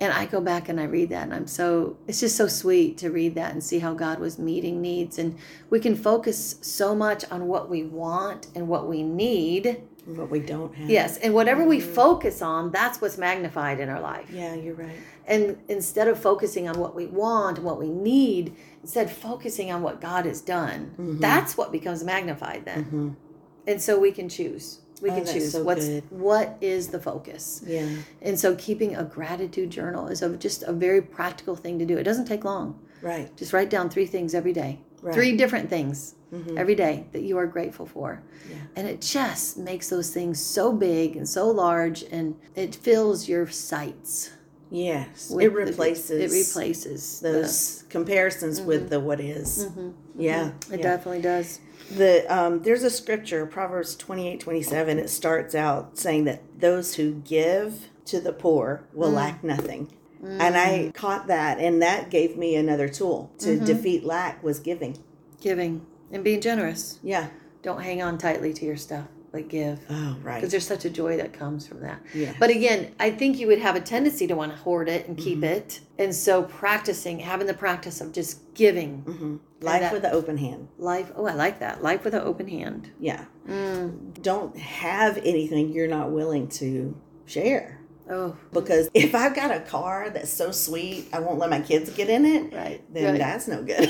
And 0.00 0.12
I 0.12 0.26
go 0.26 0.40
back 0.40 0.68
and 0.68 0.80
I 0.80 0.84
read 0.84 1.10
that, 1.10 1.22
and 1.24 1.34
I'm 1.34 1.46
so, 1.46 1.96
it's 2.08 2.18
just 2.18 2.36
so 2.36 2.48
sweet 2.48 2.98
to 2.98 3.10
read 3.10 3.36
that 3.36 3.52
and 3.52 3.62
see 3.62 3.78
how 3.78 3.94
God 3.94 4.18
was 4.18 4.36
meeting 4.38 4.80
needs. 4.80 5.16
And 5.18 5.36
we 5.70 5.78
can 5.78 5.94
focus 5.94 6.56
so 6.60 6.94
much 6.94 7.24
on 7.30 7.46
what 7.46 7.70
we 7.70 7.84
want 7.84 8.48
and 8.56 8.66
what 8.66 8.88
we 8.88 9.04
need 9.04 9.82
What 10.04 10.28
we 10.28 10.40
don't 10.40 10.74
have. 10.74 10.90
Yes, 10.90 11.18
and 11.18 11.32
whatever 11.34 11.64
we 11.64 11.78
focus 11.78 12.42
on, 12.42 12.72
that's 12.72 13.00
what's 13.00 13.16
magnified 13.16 13.78
in 13.78 13.88
our 13.88 14.00
life. 14.00 14.28
Yeah, 14.32 14.54
you're 14.54 14.74
right. 14.74 14.96
And 15.28 15.58
instead 15.68 16.08
of 16.08 16.18
focusing 16.18 16.68
on 16.68 16.80
what 16.80 16.96
we 16.96 17.06
want 17.06 17.58
and 17.58 17.64
what 17.64 17.78
we 17.78 17.88
need, 17.88 18.56
instead 18.82 19.08
focusing 19.08 19.70
on 19.70 19.82
what 19.82 20.00
God 20.00 20.26
has 20.26 20.40
done, 20.40 20.90
Mm-hmm. 20.98 21.20
that's 21.20 21.56
what 21.56 21.70
becomes 21.70 22.02
magnified 22.02 22.64
then. 22.64 23.16
And 23.68 23.80
so 23.80 24.00
we 24.00 24.10
can 24.10 24.28
choose. 24.28 24.80
We 25.02 25.10
Oh, 25.10 25.14
can 25.16 25.26
choose 25.26 25.52
so 25.52 25.64
what's 25.64 25.86
good. 25.86 26.04
what 26.10 26.56
is 26.60 26.88
the 26.88 27.00
focus. 27.00 27.60
Yeah. 27.66 27.88
And 28.22 28.38
so 28.38 28.54
keeping 28.54 28.94
a 28.96 29.02
gratitude 29.02 29.68
journal 29.70 30.06
is 30.06 30.22
a, 30.22 30.36
just 30.36 30.62
a 30.62 30.72
very 30.72 31.02
practical 31.02 31.56
thing 31.56 31.78
to 31.80 31.84
do. 31.84 31.98
It 31.98 32.04
doesn't 32.04 32.26
take 32.26 32.44
long. 32.44 32.78
Right. 33.02 33.36
Just 33.36 33.52
write 33.52 33.68
down 33.68 33.90
three 33.90 34.06
things 34.06 34.32
every 34.32 34.52
day. 34.52 34.78
Right. 35.00 35.10
Mm-hmm. 35.10 35.12
Three 35.20 35.36
different 35.36 35.68
things 35.68 36.14
every 36.56 36.74
day 36.74 37.04
that 37.12 37.20
you 37.22 37.36
are 37.36 37.46
grateful 37.46 37.84
for. 37.84 38.22
Yeah. 38.48 38.56
And 38.76 38.86
it 38.88 39.02
just 39.02 39.58
makes 39.58 39.90
those 39.90 40.10
things 40.14 40.40
so 40.40 40.72
big 40.72 41.14
and 41.16 41.28
so 41.28 41.48
large 41.50 42.04
and 42.04 42.36
it 42.54 42.74
fills 42.74 43.28
your 43.28 43.46
sights. 43.48 44.30
Yes. 44.74 45.30
It 45.30 45.36
the- 45.36 45.48
replaces 45.50 46.10
it 46.10 46.30
replaces 46.36 47.20
the- 47.20 47.30
those 47.32 47.84
comparisons 47.90 48.60
with 48.60 48.88
the 48.88 48.98
what 49.00 49.20
is. 49.20 49.68
Yeah. 50.16 50.48
it 50.48 50.54
yeah. 50.70 50.76
definitely 50.78 51.20
does. 51.20 51.60
The 51.94 52.24
um, 52.34 52.62
there's 52.62 52.82
a 52.82 52.88
scripture, 52.90 53.44
Proverbs 53.44 53.94
28, 53.96 54.40
27. 54.40 54.98
It 54.98 55.10
starts 55.10 55.54
out 55.54 55.98
saying 55.98 56.24
that 56.24 56.40
those 56.58 56.94
who 56.94 57.16
give 57.16 57.88
to 58.06 58.18
the 58.18 58.32
poor 58.32 58.84
will 58.94 59.10
Mm. 59.10 59.14
lack 59.14 59.44
nothing. 59.44 59.92
And 60.24 60.56
I 60.56 60.92
caught 60.94 61.26
that, 61.26 61.58
and 61.58 61.82
that 61.82 62.08
gave 62.08 62.36
me 62.38 62.54
another 62.54 62.88
tool 62.88 63.32
to 63.40 63.56
Mm-hmm. 63.56 63.64
defeat 63.64 64.04
lack 64.04 64.42
was 64.42 64.60
giving. 64.60 64.96
Giving 65.40 65.84
and 66.12 66.22
being 66.24 66.40
generous. 66.40 66.98
Yeah. 67.02 67.26
Don't 67.62 67.82
hang 67.82 68.00
on 68.02 68.18
tightly 68.18 68.52
to 68.54 68.64
your 68.64 68.76
stuff, 68.76 69.06
but 69.32 69.48
give. 69.48 69.80
Oh, 69.90 70.16
right. 70.22 70.36
Because 70.36 70.50
there's 70.50 70.66
such 70.66 70.84
a 70.84 70.90
joy 70.90 71.16
that 71.16 71.32
comes 71.32 71.66
from 71.66 71.80
that. 71.80 72.00
Yeah. 72.14 72.34
But 72.38 72.50
again, 72.50 72.94
I 73.00 73.10
think 73.10 73.38
you 73.38 73.46
would 73.48 73.58
have 73.60 73.74
a 73.76 73.80
tendency 73.80 74.26
to 74.26 74.36
want 74.36 74.52
to 74.52 74.58
hoard 74.58 74.88
it 74.88 75.08
and 75.08 75.16
keep 75.16 75.38
Mm-hmm. 75.38 75.44
it. 75.44 75.80
And 75.98 76.14
so 76.14 76.42
practicing, 76.42 77.18
having 77.18 77.46
the 77.46 77.54
practice 77.54 78.00
of 78.00 78.12
just 78.12 78.54
giving 78.54 78.98
hmm 78.98 79.36
Life 79.62 79.80
that- 79.80 79.92
with 79.92 80.04
an 80.04 80.12
open 80.12 80.36
hand. 80.38 80.68
life. 80.78 81.10
Oh, 81.16 81.24
I 81.26 81.34
like 81.34 81.60
that. 81.60 81.82
Life 81.82 82.04
with 82.04 82.14
an 82.14 82.22
open 82.22 82.48
hand. 82.48 82.90
Yeah. 83.00 83.24
Mm. 83.48 84.20
Don't 84.22 84.56
have 84.58 85.16
anything 85.18 85.72
you're 85.72 85.88
not 85.88 86.10
willing 86.10 86.48
to 86.48 86.94
share. 87.26 87.78
Oh, 88.10 88.36
Because 88.52 88.90
if 88.92 89.14
I've 89.14 89.34
got 89.34 89.52
a 89.52 89.60
car 89.60 90.10
that's 90.10 90.30
so 90.32 90.50
sweet, 90.50 91.08
I 91.12 91.20
won't 91.20 91.38
let 91.38 91.48
my 91.48 91.60
kids 91.60 91.88
get 91.90 92.10
in 92.10 92.26
it. 92.26 92.52
right. 92.52 92.82
Then 92.92 93.12
right. 93.12 93.18
that's 93.18 93.46
no 93.48 93.62
good. 93.62 93.88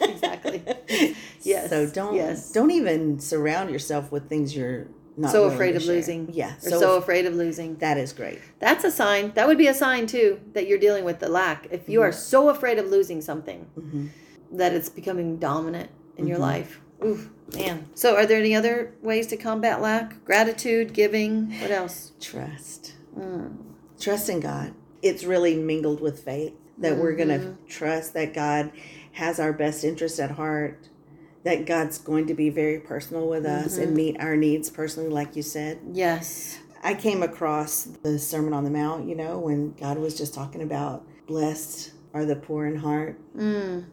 Exactly. 0.00 0.62
Yes, 1.42 1.70
So 1.70 1.86
don't 1.86 2.14
yes. 2.14 2.52
don't 2.52 2.70
even 2.70 3.18
surround 3.20 3.70
yourself 3.70 4.10
with 4.12 4.28
things 4.28 4.54
you're 4.56 4.86
not 5.16 5.32
so 5.32 5.44
afraid 5.44 5.74
of 5.76 5.82
share. 5.82 5.94
losing. 5.96 6.28
Yeah. 6.32 6.56
So, 6.58 6.78
so 6.78 6.96
afraid 6.96 7.26
of 7.26 7.34
losing. 7.34 7.76
that 7.78 7.98
is 7.98 8.12
great. 8.12 8.38
That's 8.60 8.84
a 8.84 8.90
sign. 8.90 9.32
That 9.34 9.46
would 9.48 9.58
be 9.58 9.66
a 9.66 9.74
sign 9.74 10.06
too 10.06 10.40
that 10.52 10.66
you're 10.68 10.78
dealing 10.78 11.04
with 11.04 11.18
the 11.18 11.28
lack. 11.28 11.66
If 11.70 11.88
you 11.88 12.02
are 12.02 12.10
Mm-hmm. 12.10 12.18
so 12.20 12.48
afraid 12.50 12.78
of 12.78 12.86
losing 12.86 13.20
something 13.20 14.10
that 14.52 14.72
it's 14.72 14.88
becoming 14.88 15.38
dominant 15.38 15.90
in 16.16 16.26
your 16.26 16.36
Mm-hmm. 16.36 16.42
life. 16.42 16.80
Ooh, 17.04 17.30
man. 17.54 17.88
So 17.94 18.16
are 18.16 18.26
there 18.26 18.38
any 18.38 18.54
other 18.56 18.92
ways 19.02 19.26
to 19.28 19.36
combat 19.36 19.80
lack? 19.80 20.24
Gratitude, 20.24 20.92
giving, 20.92 21.52
what 21.60 21.70
else? 21.70 22.12
Trust. 22.20 22.94
Mm. 23.16 23.56
Trust 24.00 24.28
in 24.28 24.40
God. 24.40 24.74
It's 25.00 25.22
really 25.24 25.56
mingled 25.56 26.00
with 26.00 26.20
faith 26.24 26.54
that 26.78 26.96
we're 26.96 27.14
going 27.14 27.28
to 27.28 27.38
Mm-hmm. 27.38 27.66
trust 27.66 28.14
that 28.14 28.34
God 28.34 28.72
has 29.12 29.38
our 29.40 29.52
best 29.52 29.84
interest 29.84 30.18
at 30.20 30.32
heart, 30.32 30.88
that 31.48 31.64
God's 31.64 31.98
going 31.98 32.26
to 32.26 32.34
be 32.34 32.50
very 32.50 32.78
personal 32.78 33.26
with 33.26 33.46
us 33.46 33.74
Mm-hmm. 33.74 33.82
and 33.82 33.94
meet 33.94 34.20
our 34.20 34.36
needs 34.36 34.68
personally, 34.68 35.08
like 35.08 35.34
you 35.34 35.42
said. 35.42 35.78
Yes. 35.92 36.58
I 36.82 36.94
came 36.94 37.22
across 37.22 37.84
the 38.02 38.18
Sermon 38.18 38.52
on 38.52 38.64
the 38.64 38.70
Mount, 38.70 39.08
you 39.08 39.14
know, 39.14 39.38
when 39.38 39.72
God 39.72 39.98
was 39.98 40.16
just 40.16 40.34
talking 40.34 40.62
about 40.62 41.06
blessed 41.26 41.92
are 42.14 42.24
the 42.26 42.36
poor 42.36 42.66
in 42.66 42.76
heart, 42.76 43.18
Mm. 43.36 43.86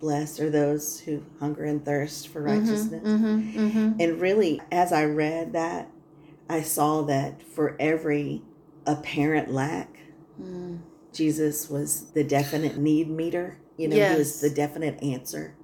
blessed 0.00 0.40
are 0.40 0.50
those 0.50 1.00
who 1.00 1.22
hunger 1.38 1.64
and 1.64 1.84
thirst 1.84 2.28
for 2.28 2.42
righteousness. 2.42 3.02
Mm-hmm. 3.04 3.58
Mm-hmm. 3.58 4.00
And 4.00 4.20
really, 4.20 4.60
as 4.72 4.92
I 4.92 5.04
read 5.04 5.52
that, 5.52 5.90
I 6.48 6.62
saw 6.62 7.02
that 7.02 7.42
for 7.42 7.76
every 7.78 8.42
apparent 8.86 9.52
lack, 9.52 9.98
Mm. 10.42 10.78
Jesus 11.12 11.68
was 11.68 12.10
the 12.12 12.24
definite 12.24 12.78
need 12.78 13.08
meter. 13.10 13.58
You 13.76 13.88
know, 13.88 13.96
he 14.12 14.18
was 14.18 14.40
the 14.40 14.48
definite 14.50 15.02
answer. 15.02 15.54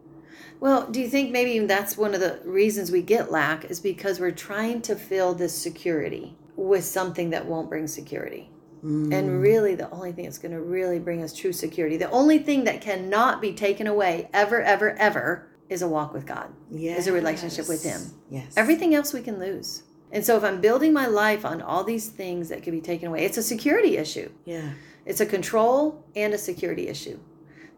Well, 0.60 0.90
do 0.90 1.00
you 1.00 1.08
think 1.08 1.30
maybe 1.30 1.58
that's 1.66 1.96
one 1.96 2.14
of 2.14 2.20
the 2.20 2.40
reasons 2.44 2.90
we 2.90 3.02
get 3.02 3.30
lack 3.30 3.64
is 3.66 3.80
because 3.80 4.18
we're 4.18 4.32
trying 4.32 4.82
to 4.82 4.96
fill 4.96 5.34
this 5.34 5.54
security 5.54 6.36
with 6.56 6.84
something 6.84 7.30
that 7.30 7.46
won't 7.46 7.68
bring 7.68 7.86
security? 7.86 8.50
Mm. 8.84 9.12
And 9.12 9.40
really, 9.40 9.74
the 9.74 9.90
only 9.90 10.12
thing 10.12 10.24
that's 10.24 10.38
going 10.38 10.52
to 10.52 10.60
really 10.60 10.98
bring 10.98 11.22
us 11.22 11.34
true 11.34 11.52
security, 11.52 11.96
the 11.96 12.10
only 12.10 12.38
thing 12.38 12.64
that 12.64 12.80
cannot 12.80 13.40
be 13.40 13.52
taken 13.52 13.86
away 13.86 14.28
ever, 14.32 14.62
ever, 14.62 14.96
ever 14.96 15.48
is 15.68 15.82
a 15.82 15.88
walk 15.88 16.12
with 16.12 16.26
God, 16.26 16.52
yes. 16.70 17.00
is 17.00 17.06
a 17.08 17.12
relationship 17.12 17.68
with 17.68 17.82
Him. 17.82 18.00
Yes. 18.30 18.54
Everything 18.56 18.94
else 18.94 19.12
we 19.12 19.20
can 19.20 19.38
lose. 19.38 19.82
And 20.10 20.24
so, 20.24 20.36
if 20.36 20.44
I'm 20.44 20.60
building 20.60 20.92
my 20.92 21.06
life 21.06 21.44
on 21.44 21.60
all 21.60 21.84
these 21.84 22.08
things 22.08 22.48
that 22.48 22.62
could 22.62 22.72
be 22.72 22.80
taken 22.80 23.08
away, 23.08 23.24
it's 23.24 23.36
a 23.36 23.42
security 23.42 23.96
issue. 23.96 24.30
Yeah. 24.44 24.70
It's 25.04 25.20
a 25.20 25.26
control 25.26 26.04
and 26.14 26.32
a 26.34 26.38
security 26.38 26.88
issue. 26.88 27.18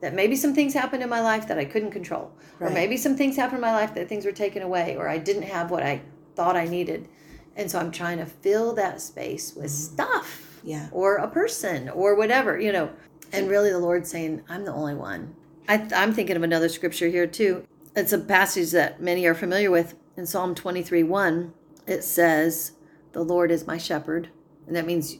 That 0.00 0.14
maybe 0.14 0.34
some 0.36 0.54
things 0.54 0.72
happened 0.72 1.02
in 1.02 1.08
my 1.08 1.20
life 1.20 1.46
that 1.48 1.58
I 1.58 1.64
couldn't 1.64 1.90
control. 1.90 2.32
Or 2.58 2.70
maybe 2.70 2.96
some 2.96 3.16
things 3.16 3.36
happened 3.36 3.56
in 3.56 3.62
my 3.62 3.72
life 3.72 3.94
that 3.94 4.08
things 4.08 4.24
were 4.24 4.32
taken 4.32 4.62
away, 4.62 4.96
or 4.96 5.08
I 5.08 5.18
didn't 5.18 5.42
have 5.42 5.70
what 5.70 5.82
I 5.82 6.02
thought 6.34 6.56
I 6.56 6.64
needed. 6.64 7.08
And 7.56 7.70
so 7.70 7.78
I'm 7.78 7.90
trying 7.90 8.18
to 8.18 8.26
fill 8.26 8.74
that 8.74 9.00
space 9.00 9.54
with 9.54 9.66
mm-hmm. 9.66 9.94
stuff 9.94 10.60
Yeah. 10.62 10.88
or 10.92 11.16
a 11.16 11.28
person 11.28 11.88
or 11.88 12.14
whatever, 12.14 12.58
you 12.58 12.72
know. 12.72 12.90
And 13.32 13.48
really, 13.48 13.70
the 13.70 13.78
Lord's 13.78 14.10
saying, 14.10 14.42
I'm 14.48 14.64
the 14.64 14.72
only 14.72 14.94
one. 14.94 15.34
I, 15.68 15.86
I'm 15.94 16.12
thinking 16.12 16.36
of 16.36 16.42
another 16.42 16.68
scripture 16.68 17.08
here, 17.08 17.26
too. 17.26 17.66
It's 17.94 18.12
a 18.12 18.18
passage 18.18 18.70
that 18.70 19.00
many 19.00 19.26
are 19.26 19.34
familiar 19.34 19.70
with 19.70 19.94
in 20.16 20.26
Psalm 20.26 20.54
23 20.54 21.02
1. 21.02 21.52
It 21.86 22.02
says, 22.02 22.72
The 23.12 23.22
Lord 23.22 23.50
is 23.50 23.66
my 23.66 23.78
shepherd. 23.78 24.28
And 24.66 24.76
that 24.76 24.86
means 24.86 25.18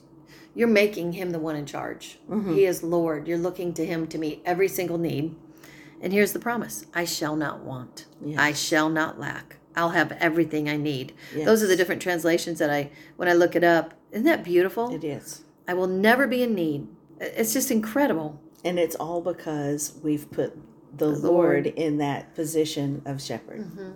you're 0.53 0.67
making 0.67 1.13
him 1.13 1.31
the 1.31 1.39
one 1.39 1.55
in 1.55 1.65
charge. 1.65 2.19
Mm-hmm. 2.29 2.53
He 2.53 2.65
is 2.65 2.83
Lord. 2.83 3.27
You're 3.27 3.37
looking 3.37 3.73
to 3.75 3.85
him 3.85 4.07
to 4.07 4.17
meet 4.17 4.41
every 4.45 4.67
single 4.67 4.97
need. 4.97 5.35
And 6.01 6.11
here's 6.11 6.33
the 6.33 6.39
promise 6.39 6.85
I 6.93 7.05
shall 7.05 7.35
not 7.35 7.59
want, 7.61 8.05
I 8.37 8.53
shall 8.53 8.89
not 8.89 9.19
lack. 9.19 9.57
I'll 9.75 9.91
have 9.91 10.11
everything 10.13 10.67
I 10.67 10.75
need. 10.75 11.13
Those 11.33 11.63
are 11.63 11.67
the 11.67 11.77
different 11.77 12.01
translations 12.01 12.59
that 12.59 12.69
I, 12.69 12.89
when 13.15 13.29
I 13.29 13.33
look 13.33 13.55
it 13.55 13.63
up, 13.63 13.93
isn't 14.11 14.25
that 14.25 14.43
beautiful? 14.43 14.93
It 14.93 15.03
is. 15.03 15.43
I 15.67 15.73
will 15.73 15.87
never 15.87 16.27
be 16.27 16.43
in 16.43 16.53
need. 16.53 16.87
It's 17.19 17.53
just 17.53 17.71
incredible. 17.71 18.41
And 18.65 18.77
it's 18.77 18.95
all 18.95 19.21
because 19.21 19.97
we've 20.03 20.29
put 20.29 20.57
the, 20.97 21.07
Lord. 21.07 21.23
Lord 21.23 21.67
in 21.67 21.99
that 21.99 22.35
position 22.35 23.01
of 23.05 23.21
shepherd. 23.21 23.59
Mm-hmm. 23.61 23.91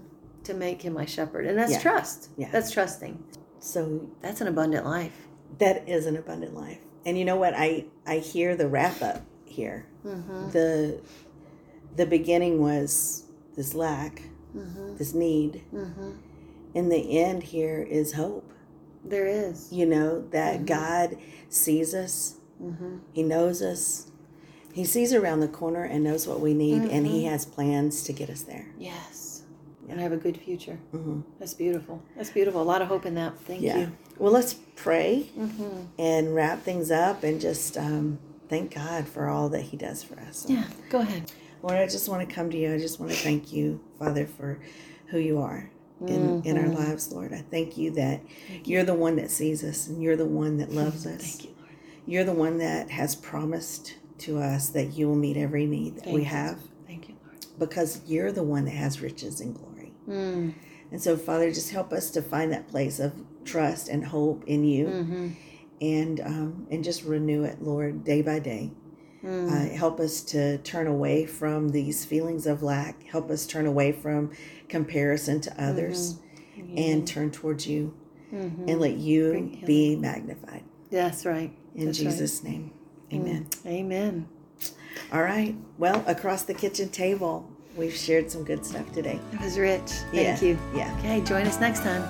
to 0.46 0.54
make 0.54 0.84
him 0.84 0.94
my 0.94 1.06
shepherd. 1.06 1.46
And 1.48 1.58
that's 1.58 1.72
Yeah. 1.74 1.80
trust. 1.82 2.30
Yeah. 2.38 2.50
That's 2.52 2.70
trusting. 2.72 3.22
So 3.60 4.08
That's 4.22 4.42
an 4.42 4.48
abundant 4.48 4.86
life. 4.86 5.28
That 5.60 5.88
is 5.88 6.06
an 6.06 6.16
abundant 6.18 6.56
life. 6.56 6.80
And 7.06 7.18
you 7.18 7.26
know 7.26 7.36
what? 7.38 7.54
I 7.56 7.86
I 8.06 8.18
hear 8.18 8.56
the 8.56 8.68
wrap 8.68 9.02
up 9.02 9.22
here. 9.46 9.86
Mm-hmm. 10.06 10.50
The 10.52 11.02
the 11.96 12.06
beginning 12.06 12.62
was 12.62 13.24
this 13.56 13.74
lack, 13.74 14.24
Mm-hmm. 14.56 14.96
this 14.98 15.14
need. 15.14 15.64
Mm-hmm. 15.74 16.12
And 16.76 16.92
the 16.92 17.20
end 17.20 17.44
here 17.44 17.82
is 17.82 18.14
hope. 18.14 18.52
There 19.04 19.28
is. 19.28 19.72
You 19.72 19.86
know 19.86 20.22
that 20.32 20.66
God 20.66 21.18
sees 21.50 21.94
us. 21.94 22.36
Mm-hmm. 22.62 22.98
He 23.14 23.22
knows 23.24 23.62
us. 23.62 24.12
He 24.74 24.84
sees 24.84 25.14
around 25.14 25.40
the 25.42 25.48
corner 25.48 25.84
and 25.84 26.04
knows 26.04 26.28
what 26.28 26.40
we 26.42 26.54
need, 26.54 26.84
and 26.84 27.06
He 27.08 27.26
has 27.26 27.46
plans 27.46 28.04
to 28.04 28.14
get 28.14 28.30
us 28.30 28.42
there. 28.42 28.68
Yes. 28.78 29.44
And 29.88 30.00
have 30.02 30.12
a 30.12 30.18
good 30.18 30.38
future. 30.38 30.80
That's 31.40 31.54
beautiful. 31.54 32.02
That's 32.18 32.30
beautiful. 32.30 32.62
A 32.62 32.64
lot 32.64 32.82
of 32.82 32.88
hope 32.90 33.06
in 33.06 33.16
that. 33.16 33.38
Thank 33.40 33.62
Yeah. 33.62 33.78
you. 33.78 33.92
Well, 34.18 34.32
let's 34.32 34.54
pray 34.76 35.30
Mm-hmm. 35.38 35.82
and 36.00 36.36
wrap 36.36 36.62
things 36.64 36.92
up 36.92 37.24
and 37.24 37.40
just 37.42 37.78
um, 37.78 38.20
thank 38.50 38.76
God 38.76 39.08
for 39.08 39.28
all 39.28 39.50
that 39.50 39.62
He 39.62 39.78
does 39.78 40.04
for 40.04 40.20
us. 40.20 40.46
Yeah. 40.48 40.66
Go 40.90 41.00
ahead. 41.00 41.32
Lord, 41.62 41.78
I 41.78 41.86
just 41.88 42.08
want 42.10 42.28
to 42.28 42.34
come 42.36 42.50
to 42.52 42.58
you. 42.58 42.74
I 42.74 42.78
just 42.78 43.00
want 43.00 43.12
to 43.12 43.18
thank 43.18 43.52
you, 43.52 43.80
Father, 43.98 44.26
for 44.28 44.60
who 45.08 45.18
you 45.20 45.40
are 45.40 45.70
in, 46.06 46.44
in 46.44 46.58
our 46.58 46.68
lives, 46.68 47.12
Lord. 47.12 47.34
I 47.34 47.40
thank 47.50 47.78
you 47.78 47.90
that 47.92 48.22
you're 48.64 48.84
the 48.84 48.94
one 48.94 49.16
that 49.16 49.32
sees 49.32 49.64
us 49.64 49.88
and 49.88 50.04
you're 50.04 50.16
the 50.18 50.26
one 50.26 50.58
that 50.58 50.72
loves 50.72 51.06
us. 51.08 51.22
Thank 51.22 51.46
you, 51.46 51.56
Lord. 51.60 51.72
You're 52.06 52.24
the 52.24 52.34
one 52.34 52.58
that 52.60 52.92
has 52.92 53.16
promised 53.16 53.96
to 54.20 54.38
us 54.40 54.70
that 54.70 54.94
you 54.94 55.08
will 55.08 55.16
meet 55.16 55.38
every 55.38 55.66
need 55.66 55.96
that 55.96 56.04
Thank 56.04 56.16
we 56.16 56.22
you. 56.22 56.28
have 56.28 56.60
Thank 56.86 57.10
you, 57.10 57.16
Lord. 57.26 57.46
because 57.58 58.02
you're 58.06 58.32
the 58.32 58.44
one 58.44 58.66
that 58.66 58.72
has 58.72 59.02
riches 59.02 59.42
and 59.42 59.56
glory. 59.56 59.92
Mm. 60.08 60.54
And 60.96 61.04
so, 61.04 61.18
Father, 61.18 61.52
just 61.52 61.72
help 61.72 61.92
us 61.92 62.10
to 62.12 62.22
find 62.22 62.54
that 62.54 62.70
place 62.70 63.02
of 63.02 63.12
trust 63.44 63.90
and 63.90 64.06
hope 64.06 64.46
in 64.48 64.64
you 64.64 64.86
Mm-hmm. 64.86 65.28
and 65.82 66.20
um, 66.22 66.68
and 66.72 66.86
just 66.86 67.04
renew 67.04 67.44
it, 67.44 67.62
Lord, 67.62 68.06
day 68.06 68.22
by 68.22 68.40
day. 68.40 68.72
Mm. 69.22 69.52
Uh, 69.52 69.76
help 69.76 70.00
us 70.00 70.22
to 70.22 70.58
turn 70.60 70.88
away 70.88 71.26
from 71.26 71.68
these 71.68 72.06
feelings 72.06 72.48
of 72.48 72.64
lack. 72.64 73.04
Help 73.04 73.30
us 73.30 73.46
turn 73.46 73.66
away 73.66 73.92
from 73.92 74.32
comparison 74.70 75.42
to 75.42 75.62
others 75.62 76.20
Mm-hmm. 76.58 76.78
and 76.78 77.06
turn 77.06 77.30
towards 77.30 77.68
you. 77.68 77.94
and 78.32 78.80
let 78.80 78.94
you 78.96 79.60
be 79.66 79.98
magnified. 79.98 80.64
That's 80.90 81.26
right. 81.26 81.52
In 81.76 81.88
That's 81.88 82.00
right. 82.00 82.06
Jesus' 82.10 82.42
name. 82.42 82.72
Amen. 83.12 83.48
Amen. 83.66 84.30
All 85.12 85.22
right. 85.24 85.58
Well, 85.78 86.06
across 86.08 86.44
the 86.44 86.54
kitchen 86.54 86.88
table, 86.88 87.52
we've 87.76 87.94
shared 87.96 88.30
some 88.32 88.44
good 88.44 88.66
stuff 88.66 88.92
today. 88.94 89.20
It 89.34 89.42
was 89.42 89.58
rich. 89.60 89.92
Thank 90.12 90.42
Yeah, 90.42 90.42
you. 90.42 90.58
yeah. 90.74 90.96
Okay, 91.00 91.22
join 91.22 91.46
us 91.48 91.60
next 91.60 91.80
time. 91.82 92.04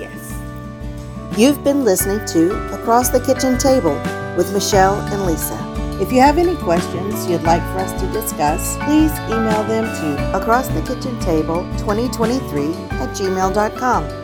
Yes. 0.00 1.38
You've 1.38 1.62
been 1.62 1.84
listening 1.84 2.24
to 2.28 2.74
Across 2.80 3.10
the 3.10 3.20
Kitchen 3.20 3.56
Table 3.58 3.94
with 4.36 4.52
Michelle 4.52 4.94
and 5.12 5.26
Lisa. 5.26 5.58
If 6.00 6.10
you 6.12 6.20
have 6.20 6.38
any 6.38 6.56
questions 6.56 7.26
you'd 7.28 7.42
like 7.42 7.62
for 7.72 7.78
us 7.80 7.92
to 8.00 8.06
discuss, 8.12 8.76
please 8.84 9.12
email 9.28 9.62
them 9.64 9.84
to 9.84 10.36
Across 10.40 10.68
the 10.68 10.80
Kitchen 10.82 11.18
Table 11.20 11.62
2023 11.78 12.72
at 13.00 13.10
gmail.com. 13.16 14.19